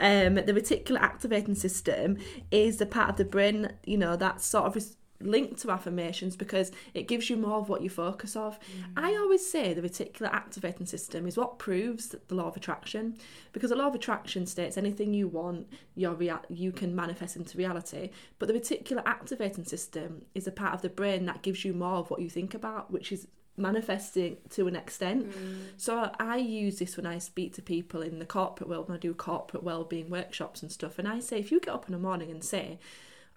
Um, 0.00 0.36
the 0.36 0.54
reticular 0.54 1.00
activating 1.00 1.54
system 1.54 2.16
is 2.50 2.78
the 2.78 2.86
part 2.86 3.10
of 3.10 3.16
the 3.16 3.26
brain, 3.26 3.72
you 3.84 3.98
know, 3.98 4.16
that 4.16 4.40
sort 4.40 4.64
of 4.64 4.82
linked 5.20 5.60
to 5.60 5.70
affirmations 5.70 6.36
because 6.36 6.72
it 6.94 7.08
gives 7.08 7.28
you 7.28 7.36
more 7.36 7.58
of 7.58 7.68
what 7.68 7.82
you 7.82 7.90
focus 7.90 8.36
of. 8.36 8.58
Mm. 8.60 9.04
I 9.04 9.16
always 9.16 9.48
say 9.48 9.74
the 9.74 9.82
reticular 9.82 10.32
activating 10.32 10.86
system 10.86 11.26
is 11.26 11.36
what 11.36 11.58
proves 11.58 12.08
the 12.08 12.34
law 12.34 12.48
of 12.48 12.56
attraction 12.56 13.16
because 13.52 13.70
the 13.70 13.76
law 13.76 13.88
of 13.88 13.94
attraction 13.94 14.46
states 14.46 14.76
anything 14.76 15.12
you 15.12 15.28
want, 15.28 15.68
your 15.94 16.14
rea- 16.14 16.46
you 16.48 16.72
can 16.72 16.94
manifest 16.94 17.36
into 17.36 17.58
reality. 17.58 18.10
But 18.38 18.48
the 18.48 18.54
reticular 18.54 19.02
activating 19.06 19.64
system 19.64 20.22
is 20.34 20.46
a 20.46 20.52
part 20.52 20.74
of 20.74 20.82
the 20.82 20.88
brain 20.88 21.26
that 21.26 21.42
gives 21.42 21.64
you 21.64 21.72
more 21.72 21.96
of 21.96 22.10
what 22.10 22.20
you 22.20 22.30
think 22.30 22.54
about, 22.54 22.90
which 22.90 23.12
is 23.12 23.26
manifesting 23.56 24.38
to 24.50 24.66
an 24.66 24.76
extent. 24.76 25.30
Mm. 25.30 25.56
So 25.76 26.10
I 26.18 26.38
use 26.38 26.78
this 26.78 26.96
when 26.96 27.06
I 27.06 27.18
speak 27.18 27.54
to 27.54 27.62
people 27.62 28.00
in 28.00 28.18
the 28.18 28.24
corporate 28.24 28.68
world, 28.68 28.88
when 28.88 28.96
I 28.96 29.00
do 29.00 29.12
corporate 29.12 29.62
well-being 29.62 30.08
workshops 30.08 30.62
and 30.62 30.72
stuff, 30.72 30.98
and 30.98 31.06
I 31.06 31.20
say 31.20 31.38
if 31.38 31.52
you 31.52 31.60
get 31.60 31.74
up 31.74 31.86
in 31.86 31.92
the 31.92 31.98
morning 31.98 32.30
and 32.30 32.42
say, 32.42 32.78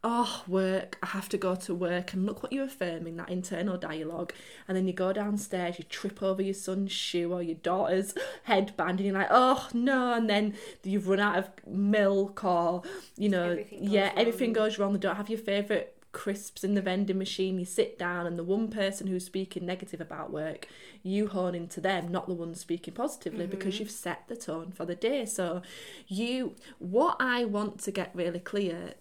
oh, 0.04 0.44
work, 0.48 0.98
I 1.02 1.08
have 1.08 1.30
to 1.30 1.38
go 1.38 1.56
to 1.56 1.74
work, 1.74 2.14
and 2.14 2.26
look 2.26 2.44
what 2.44 2.52
you're 2.52 2.66
affirming, 2.66 3.16
that 3.16 3.30
internal 3.30 3.78
dialogue. 3.78 4.34
And 4.68 4.76
then 4.76 4.86
you 4.86 4.94
go 4.94 5.14
downstairs, 5.14 5.80
you 5.80 5.86
trip 5.86 6.22
over 6.22 6.42
your 6.42 6.54
son's 6.54 6.92
shoe 6.92 7.32
or 7.32 7.42
your 7.42 7.56
daughter's 7.56 8.14
headband, 8.44 9.00
and 9.00 9.08
you're 9.08 9.14
like, 9.14 9.30
oh, 9.32 9.70
no. 9.74 10.14
And 10.14 10.30
then 10.30 10.56
you've 10.84 11.08
run 11.08 11.22
out 11.22 11.38
of 11.38 11.50
milk, 11.66 12.44
or, 12.44 12.84
you 13.18 13.30
know, 13.30 13.52
Everything 13.52 13.80
yeah, 13.82 14.08
wrong. 14.08 14.18
everything 14.18 14.54
goes 14.54 14.78
wrong. 14.78 14.94
They 14.94 15.00
don't 15.00 15.16
have 15.16 15.30
your 15.30 15.40
favourite 15.40 15.94
crisps 16.12 16.64
in 16.64 16.76
the 16.76 16.82
vending 16.82 17.18
machine. 17.18 17.58
You 17.58 17.66
sit 17.66 17.98
down, 17.98 18.28
and 18.28 18.38
the 18.38 18.44
one 18.44 18.68
person 18.68 19.08
who's 19.08 19.26
speaking 19.26 19.66
negative 19.66 20.02
about 20.02 20.34
work, 20.34 20.68
you 21.02 21.28
hone 21.28 21.56
into 21.56 21.80
them, 21.80 22.10
not 22.10 22.28
the 22.28 22.34
one 22.34 22.56
speaking 22.56 22.94
positively, 22.94 23.48
because 23.48 23.76
mm-hmm. 23.76 23.84
you've 23.84 23.92
set 23.92 24.28
the 24.28 24.36
tone 24.36 24.74
for 24.74 24.86
the 24.86 24.96
day. 24.96 25.26
So, 25.26 25.62
you, 26.10 26.56
what 26.80 27.16
I 27.22 27.46
want 27.46 27.80
to 27.84 27.92
get 27.92 28.12
really 28.14 28.40
clear 28.40 28.96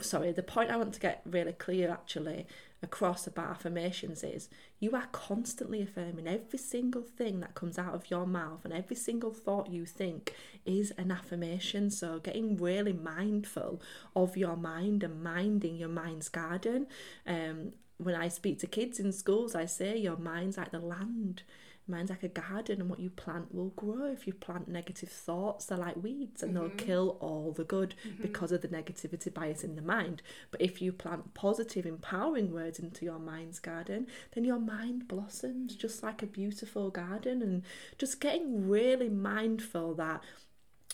sorry, 0.00 0.32
the 0.32 0.42
point 0.42 0.70
I 0.70 0.76
want 0.76 0.94
to 0.94 1.00
get 1.00 1.22
really 1.24 1.52
clear 1.52 1.90
actually 1.90 2.46
across 2.82 3.26
about 3.26 3.50
affirmations 3.50 4.24
is 4.24 4.48
you 4.80 4.94
are 4.96 5.06
constantly 5.12 5.80
affirming 5.82 6.26
every 6.26 6.58
single 6.58 7.02
thing 7.02 7.40
that 7.40 7.54
comes 7.54 7.78
out 7.78 7.94
of 7.94 8.10
your 8.10 8.26
mouth 8.26 8.64
and 8.64 8.72
every 8.74 8.96
single 8.96 9.32
thought 9.32 9.70
you 9.70 9.86
think 9.86 10.34
is 10.66 10.90
an 10.98 11.12
affirmation. 11.12 11.90
So, 11.90 12.18
getting 12.18 12.56
really 12.56 12.92
mindful 12.92 13.80
of 14.16 14.36
your 14.36 14.56
mind 14.56 15.02
and 15.04 15.22
minding 15.22 15.76
your 15.76 15.88
mind's 15.88 16.28
garden. 16.28 16.86
Um, 17.26 17.72
when 17.98 18.14
I 18.16 18.28
speak 18.28 18.58
to 18.60 18.66
kids 18.66 18.98
in 18.98 19.12
schools, 19.12 19.54
I 19.54 19.66
say 19.66 19.96
your 19.96 20.16
mind's 20.16 20.56
like 20.56 20.72
the 20.72 20.80
land. 20.80 21.44
Mine's 21.88 22.10
like 22.10 22.22
a 22.22 22.28
garden, 22.28 22.80
and 22.80 22.88
what 22.88 23.00
you 23.00 23.10
plant 23.10 23.54
will 23.54 23.70
grow. 23.70 24.06
If 24.06 24.26
you 24.26 24.32
plant 24.32 24.68
negative 24.68 25.08
thoughts, 25.08 25.66
they're 25.66 25.78
like 25.78 25.96
weeds 25.96 26.42
and 26.42 26.54
they'll 26.54 26.64
mm-hmm. 26.64 26.76
kill 26.76 27.16
all 27.20 27.52
the 27.52 27.64
good 27.64 27.94
mm-hmm. 28.06 28.22
because 28.22 28.52
of 28.52 28.62
the 28.62 28.68
negativity 28.68 29.32
bias 29.32 29.64
in 29.64 29.74
the 29.74 29.82
mind. 29.82 30.22
But 30.50 30.62
if 30.62 30.80
you 30.80 30.92
plant 30.92 31.34
positive, 31.34 31.84
empowering 31.84 32.52
words 32.52 32.78
into 32.78 33.04
your 33.04 33.18
mind's 33.18 33.58
garden, 33.58 34.06
then 34.34 34.44
your 34.44 34.60
mind 34.60 35.08
blossoms 35.08 35.74
just 35.74 36.02
like 36.02 36.22
a 36.22 36.26
beautiful 36.26 36.90
garden. 36.90 37.42
And 37.42 37.62
just 37.98 38.20
getting 38.20 38.68
really 38.68 39.08
mindful 39.08 39.94
that 39.94 40.22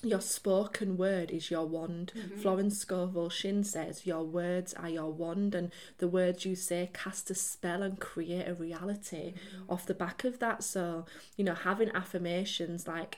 your 0.02 0.20
spoken 0.20 0.96
word 0.96 1.30
is 1.30 1.50
your 1.50 1.66
wand. 1.66 2.12
Florence 2.40 2.78
Scovel 2.78 3.28
Shinn 3.28 3.64
says 3.64 4.06
your 4.06 4.22
words 4.22 4.72
are 4.74 4.88
your 4.88 5.10
wand, 5.10 5.54
and 5.54 5.72
the 5.98 6.08
words 6.08 6.44
you 6.44 6.54
say 6.54 6.90
cast 6.92 7.30
a 7.30 7.34
spell 7.34 7.82
and 7.82 7.98
create 7.98 8.46
a 8.46 8.54
reality 8.54 9.34
off 9.68 9.86
the 9.86 9.94
back 9.94 10.24
of 10.24 10.38
that. 10.38 10.62
So, 10.62 11.04
you 11.36 11.44
know, 11.44 11.54
having 11.54 11.90
affirmations 11.94 12.86
like 12.86 13.16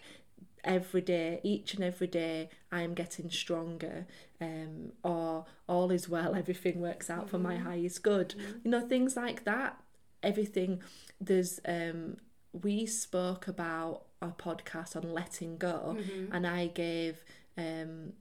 every 0.65 1.03
day, 1.03 1.41
each 1.43 1.75
and 1.75 1.85
every 1.85 2.07
day, 2.07 2.49
I 2.73 2.83
am 2.83 2.95
getting 2.95 3.31
stronger, 3.31 4.07
um, 4.41 4.93
or 5.03 5.45
all 5.69 5.91
is 5.91 6.09
well, 6.09 6.35
everything 6.37 6.81
works 6.81 7.11
out 7.11 7.29
for 7.29 7.39
my 7.39 7.57
highest 7.57 8.03
good. 8.03 8.35
You 8.65 8.71
know, 8.71 8.81
things 8.81 9.17
like 9.17 9.45
that. 9.45 9.83
Everything. 10.23 10.83
There's 11.21 11.61
um, 11.67 12.17
we 12.53 12.87
spoke 12.87 13.49
about 13.49 14.05
a 14.23 14.29
podcast 14.29 14.97
on 14.97 15.13
letting 15.13 15.57
go, 15.57 15.97
and 16.33 16.47
I 16.47 16.67
gave 16.69 17.25
um, 17.57 18.13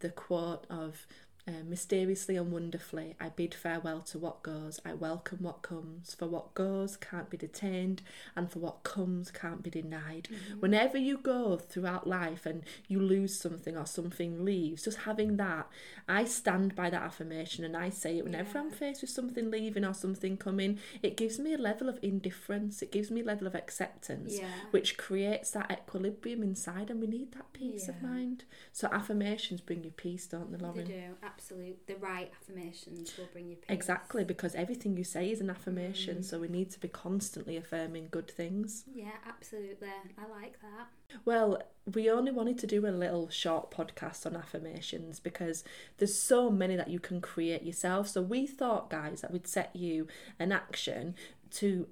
the 0.00 0.10
quote 0.10 0.66
of 0.70 1.06
uh, 1.46 1.62
mysteriously 1.68 2.36
and 2.36 2.50
wonderfully, 2.50 3.14
I 3.20 3.28
bid 3.28 3.52
farewell 3.52 4.00
to 4.02 4.18
what 4.18 4.42
goes, 4.42 4.80
I 4.84 4.94
welcome 4.94 5.38
what 5.42 5.60
comes, 5.60 6.14
for 6.14 6.26
what 6.26 6.54
goes 6.54 6.96
can't 6.96 7.28
be 7.28 7.36
detained, 7.36 8.00
and 8.34 8.50
for 8.50 8.60
what 8.60 8.82
comes 8.82 9.30
can't 9.30 9.62
be 9.62 9.68
denied. 9.68 10.28
Whenever 10.60 10.96
you 10.96 11.18
go 11.18 11.58
throughout 11.58 12.06
life 12.06 12.46
and 12.46 12.62
you 12.88 12.98
lose 12.98 13.38
something 13.38 13.76
or 13.76 13.84
something 13.84 14.42
leaves, 14.42 14.84
just 14.84 15.00
having 15.00 15.36
that, 15.36 15.68
I 16.08 16.24
stand 16.24 16.74
by 16.74 16.88
that 16.88 17.02
affirmation 17.02 17.62
and 17.62 17.76
I 17.76 17.90
say 17.90 18.16
it 18.18 18.24
whenever 18.24 18.58
I'm 18.58 18.70
faced 18.70 19.02
with 19.02 19.10
something 19.10 19.50
leaving 19.50 19.84
or 19.84 19.92
something 19.92 20.38
coming, 20.38 20.78
it 21.02 21.16
gives 21.16 21.38
me 21.38 21.52
a 21.52 21.58
level 21.58 21.90
of 21.90 21.98
indifference, 22.02 22.80
it 22.80 22.90
gives 22.90 23.10
me 23.10 23.20
a 23.20 23.24
level 23.24 23.46
of 23.46 23.54
acceptance, 23.54 24.38
Yeah. 24.38 24.48
which 24.70 24.96
creates 24.96 25.50
that 25.50 25.70
equilibrium 25.70 26.42
inside, 26.42 26.88
and 26.90 27.02
we 27.02 27.06
need 27.06 27.32
that 27.32 27.52
peace 27.52 27.86
of 27.88 28.00
mind. 28.02 28.44
So 28.72 28.88
affirmations 28.90 29.60
bring 29.60 29.84
you 29.84 29.90
peace, 29.90 30.26
don't 30.26 30.50
they, 30.50 30.56
They 30.56 30.64
Lauren? 30.64 30.86
do, 30.86 31.02
absolutely. 31.34 31.76
The 31.86 31.96
right 31.96 32.30
affirmations 32.40 33.16
will 33.18 33.28
bring 33.32 33.48
you 33.48 33.56
peace. 33.56 33.66
Exactly, 33.68 34.24
because 34.24 34.54
everything 34.54 34.96
you 34.96 35.04
say 35.04 35.30
is 35.30 35.40
an 35.40 35.50
affirmation, 35.50 36.18
mm. 36.18 36.24
so 36.24 36.38
we 36.38 36.48
need 36.48 36.70
to 36.70 36.80
be 36.80 36.88
constantly 36.88 37.56
affirming 37.56 38.08
good 38.10 38.30
things. 38.30 38.84
Yeah, 38.92 39.16
absolutely. 39.26 39.88
I 40.18 40.40
like 40.40 40.60
that. 40.62 41.18
Well, 41.24 41.62
we 41.92 42.10
only 42.10 42.32
wanted 42.32 42.58
to 42.58 42.66
do 42.66 42.86
a 42.86 42.88
little 42.88 43.28
short 43.28 43.70
podcast 43.70 44.26
on 44.26 44.36
affirmations 44.36 45.20
because 45.20 45.64
there's 45.98 46.18
so 46.18 46.50
many 46.50 46.76
that 46.76 46.88
you 46.88 47.00
can 47.00 47.20
create 47.20 47.62
yourself. 47.62 48.08
So 48.08 48.22
we 48.22 48.46
thought, 48.46 48.90
guys, 48.90 49.20
that 49.20 49.32
we'd 49.32 49.46
set 49.46 49.74
you 49.74 50.06
an 50.38 50.52
action 50.52 51.14
to. 51.52 51.88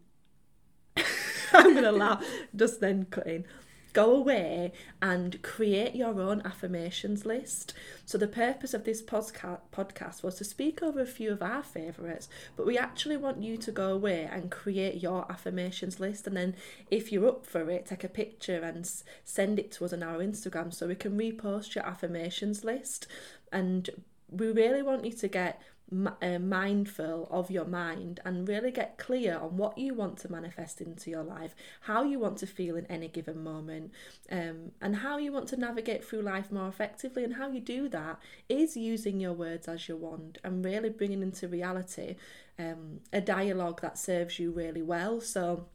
I'm 1.52 1.74
gonna 1.74 1.92
laugh. 1.92 2.24
Just 2.56 2.80
then 2.80 3.06
cut 3.10 3.26
in. 3.26 3.44
Go 3.92 4.14
away 4.14 4.72
and 5.02 5.42
create 5.42 5.94
your 5.94 6.20
own 6.20 6.40
affirmations 6.44 7.26
list. 7.26 7.74
So 8.06 8.16
the 8.16 8.26
purpose 8.26 8.72
of 8.72 8.84
this 8.84 9.02
podcast 9.02 9.60
podcast 9.72 10.22
was 10.22 10.36
to 10.36 10.44
speak 10.44 10.82
over 10.82 11.00
a 11.00 11.06
few 11.06 11.30
of 11.30 11.42
our 11.42 11.62
favourites, 11.62 12.28
but 12.56 12.66
we 12.66 12.78
actually 12.78 13.16
want 13.16 13.42
you 13.42 13.56
to 13.58 13.72
go 13.72 13.92
away 13.92 14.28
and 14.30 14.50
create 14.50 15.02
your 15.02 15.30
affirmations 15.30 16.00
list. 16.00 16.26
And 16.26 16.36
then, 16.36 16.56
if 16.90 17.12
you're 17.12 17.28
up 17.28 17.44
for 17.44 17.68
it, 17.70 17.86
take 17.86 18.04
a 18.04 18.08
picture 18.08 18.60
and 18.62 18.78
s- 18.78 19.04
send 19.24 19.58
it 19.58 19.72
to 19.72 19.84
us 19.84 19.92
on 19.92 20.02
our 20.02 20.18
Instagram 20.18 20.72
so 20.72 20.86
we 20.86 20.94
can 20.94 21.18
repost 21.18 21.74
your 21.74 21.86
affirmations 21.86 22.64
list. 22.64 23.06
And 23.52 23.90
we 24.30 24.50
really 24.50 24.82
want 24.82 25.04
you 25.04 25.12
to 25.12 25.28
get 25.28 25.60
uh, 26.22 26.38
mindful 26.38 27.28
of 27.30 27.50
your 27.50 27.64
mind 27.64 28.20
and 28.24 28.48
really 28.48 28.70
get 28.70 28.98
clear 28.98 29.38
on 29.38 29.56
what 29.56 29.76
you 29.76 29.94
want 29.94 30.18
to 30.18 30.30
manifest 30.30 30.80
into 30.80 31.10
your 31.10 31.22
life, 31.22 31.54
how 31.82 32.02
you 32.02 32.18
want 32.18 32.38
to 32.38 32.46
feel 32.46 32.76
in 32.76 32.86
any 32.86 33.08
given 33.08 33.42
moment, 33.42 33.92
um, 34.30 34.72
and 34.80 34.96
how 34.96 35.18
you 35.18 35.32
want 35.32 35.48
to 35.48 35.56
navigate 35.56 36.04
through 36.04 36.22
life 36.22 36.50
more 36.50 36.68
effectively. 36.68 37.24
And 37.24 37.34
how 37.34 37.48
you 37.48 37.60
do 37.60 37.88
that 37.90 38.18
is 38.48 38.76
using 38.76 39.20
your 39.20 39.32
words 39.32 39.68
as 39.68 39.88
your 39.88 39.98
wand 39.98 40.38
and 40.42 40.64
really 40.64 40.90
bringing 40.90 41.22
into 41.22 41.48
reality 41.48 42.16
um, 42.58 43.00
a 43.12 43.20
dialogue 43.20 43.80
that 43.82 43.98
serves 43.98 44.38
you 44.38 44.50
really 44.50 44.82
well. 44.82 45.20
So, 45.20 45.66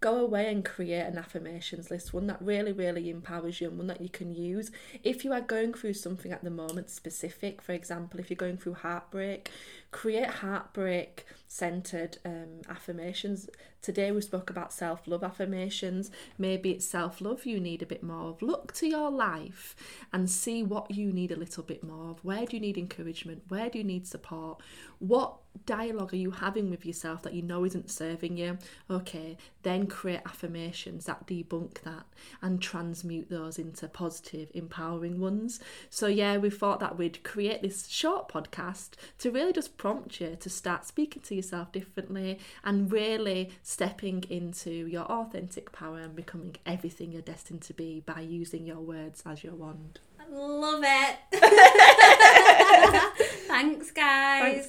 go 0.00 0.20
away 0.20 0.50
and 0.50 0.64
create 0.64 1.06
an 1.06 1.18
affirmations 1.18 1.90
list, 1.90 2.12
one 2.12 2.26
that 2.26 2.40
really, 2.40 2.72
really 2.72 3.08
empowers 3.10 3.60
you 3.60 3.68
and 3.68 3.78
one 3.78 3.86
that 3.86 4.00
you 4.00 4.08
can 4.08 4.34
use. 4.34 4.70
If 5.02 5.24
you 5.24 5.32
are 5.32 5.40
going 5.40 5.74
through 5.74 5.94
something 5.94 6.32
at 6.32 6.44
the 6.44 6.50
moment 6.50 6.90
specific, 6.90 7.62
for 7.62 7.72
example, 7.72 8.20
if 8.20 8.30
you're 8.30 8.36
going 8.36 8.58
through 8.58 8.74
heartbreak, 8.74 9.50
create 9.90 10.28
heartbreak 10.28 11.24
centered 11.48 12.18
um, 12.24 12.60
affirmations. 12.68 13.48
Today 13.80 14.10
we 14.10 14.20
spoke 14.20 14.50
about 14.50 14.72
self 14.72 15.06
love 15.06 15.22
affirmations. 15.22 16.10
Maybe 16.38 16.72
it's 16.72 16.84
self 16.84 17.20
love 17.20 17.46
you 17.46 17.60
need 17.60 17.82
a 17.82 17.86
bit 17.86 18.02
more 18.02 18.30
of. 18.30 18.42
Look 18.42 18.74
to 18.74 18.86
your 18.86 19.10
life 19.10 19.76
and 20.12 20.28
see 20.28 20.62
what 20.62 20.90
you 20.90 21.12
need 21.12 21.30
a 21.30 21.36
little 21.36 21.62
bit 21.62 21.84
more 21.84 22.10
of. 22.10 22.24
Where 22.24 22.44
do 22.44 22.56
you 22.56 22.60
need 22.60 22.76
encouragement? 22.76 23.44
Where 23.48 23.70
do 23.70 23.78
you 23.78 23.84
need 23.84 24.06
support? 24.06 24.60
What 24.98 25.36
dialogue 25.64 26.12
are 26.12 26.18
you 26.18 26.32
having 26.32 26.68
with 26.68 26.84
yourself 26.84 27.22
that 27.22 27.32
you 27.32 27.42
know 27.42 27.64
isn't 27.64 27.90
serving 27.90 28.36
you? 28.36 28.58
Okay, 28.90 29.36
then 29.86 29.96
create 29.96 30.20
affirmations 30.26 31.06
that 31.06 31.26
debunk 31.26 31.80
that 31.82 32.06
and 32.42 32.60
transmute 32.60 33.30
those 33.30 33.58
into 33.58 33.88
positive, 33.88 34.50
empowering 34.54 35.20
ones. 35.20 35.60
So, 35.90 36.06
yeah, 36.06 36.36
we 36.36 36.50
thought 36.50 36.80
that 36.80 36.98
we'd 36.98 37.22
create 37.22 37.62
this 37.62 37.88
short 37.88 38.28
podcast 38.28 38.90
to 39.18 39.30
really 39.30 39.52
just 39.52 39.76
prompt 39.76 40.20
you 40.20 40.36
to 40.38 40.50
start 40.50 40.86
speaking 40.86 41.22
to 41.22 41.34
yourself 41.34 41.72
differently 41.72 42.38
and 42.64 42.92
really 42.92 43.50
stepping 43.62 44.24
into 44.28 44.70
your 44.70 45.04
authentic 45.04 45.72
power 45.72 46.00
and 46.00 46.16
becoming 46.16 46.56
everything 46.64 47.12
you're 47.12 47.22
destined 47.22 47.62
to 47.62 47.74
be 47.74 48.00
by 48.00 48.20
using 48.20 48.66
your 48.66 48.80
words 48.80 49.22
as 49.26 49.44
your 49.44 49.54
wand. 49.54 50.00
I 50.18 50.24
love 50.32 50.82
it. 50.84 51.16
Thanks, 53.46 53.90
guys. 53.92 54.66
Thanks, 54.66 54.68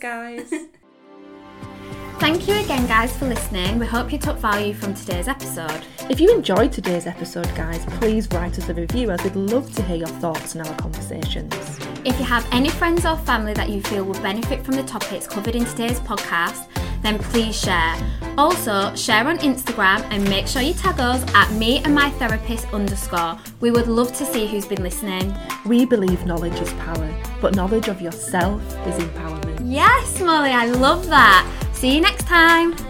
guys. 0.51 0.53
Thank 2.19 2.47
you 2.47 2.56
again, 2.56 2.88
guys, 2.88 3.15
for 3.15 3.25
listening. 3.27 3.77
We 3.77 3.86
hope 3.86 4.12
you 4.12 4.17
took 4.17 4.38
value 4.38 4.73
from 4.73 4.95
today's 4.95 5.27
episode. 5.27 5.86
If 6.10 6.19
you 6.19 6.34
enjoyed 6.34 6.71
today's 6.71 7.06
episode, 7.06 7.47
guys, 7.56 7.86
please 7.99 8.27
write 8.32 8.58
us 8.58 8.67
a 8.69 8.73
review 8.73 9.12
as 9.12 9.23
we'd 9.23 9.36
love 9.36 9.71
to 9.75 9.84
hear 9.84 9.97
your 9.97 10.08
thoughts 10.08 10.56
and 10.56 10.67
our 10.67 10.75
conversations. 10.77 11.53
If 12.06 12.17
you 12.17 12.25
have 12.25 12.47
any 12.51 12.69
friends 12.69 13.06
or 13.06 13.17
family 13.17 13.53
that 13.53 13.69
you 13.69 13.84
feel 13.84 14.03
will 14.03 14.19
benefit 14.21 14.65
from 14.65 14.75
the 14.75 14.84
topics 14.84 15.27
covered 15.27 15.56
in 15.56 15.65
today's 15.65 15.99
podcast, 15.99 16.67
then 17.03 17.19
please 17.19 17.56
share. 17.56 17.95
Also, 18.36 18.95
share 18.95 19.27
on 19.27 19.38
Instagram 19.38 20.01
and 20.10 20.27
make 20.27 20.47
sure 20.47 20.63
you 20.63 20.73
tag 20.73 20.99
us 20.99 21.23
at 21.36 21.51
me 21.53 21.80
and 21.84 21.93
my 21.93 22.10
therapist 22.12 22.65
underscore. 22.73 23.38
We 23.60 23.69
would 23.69 23.88
love 23.88 24.12
to 24.17 24.25
see 24.25 24.47
who's 24.47 24.65
been 24.65 24.82
listening. 24.82 25.36
We 25.67 25.86
believe 25.86 26.25
knowledge 26.25 26.60
is 26.60 26.73
power, 26.73 27.15
but 27.41 27.56
knowledge 27.56 27.89
of 27.89 28.01
yourself 28.01 28.62
is 28.88 28.95
empowerment. 28.95 29.60
Yes, 29.63 30.19
Molly, 30.19 30.49
I 30.49 30.65
love 30.65 31.06
that. 31.08 31.66
See 31.78 31.94
you 31.94 32.02
next 32.02 32.26
time. 32.26 32.87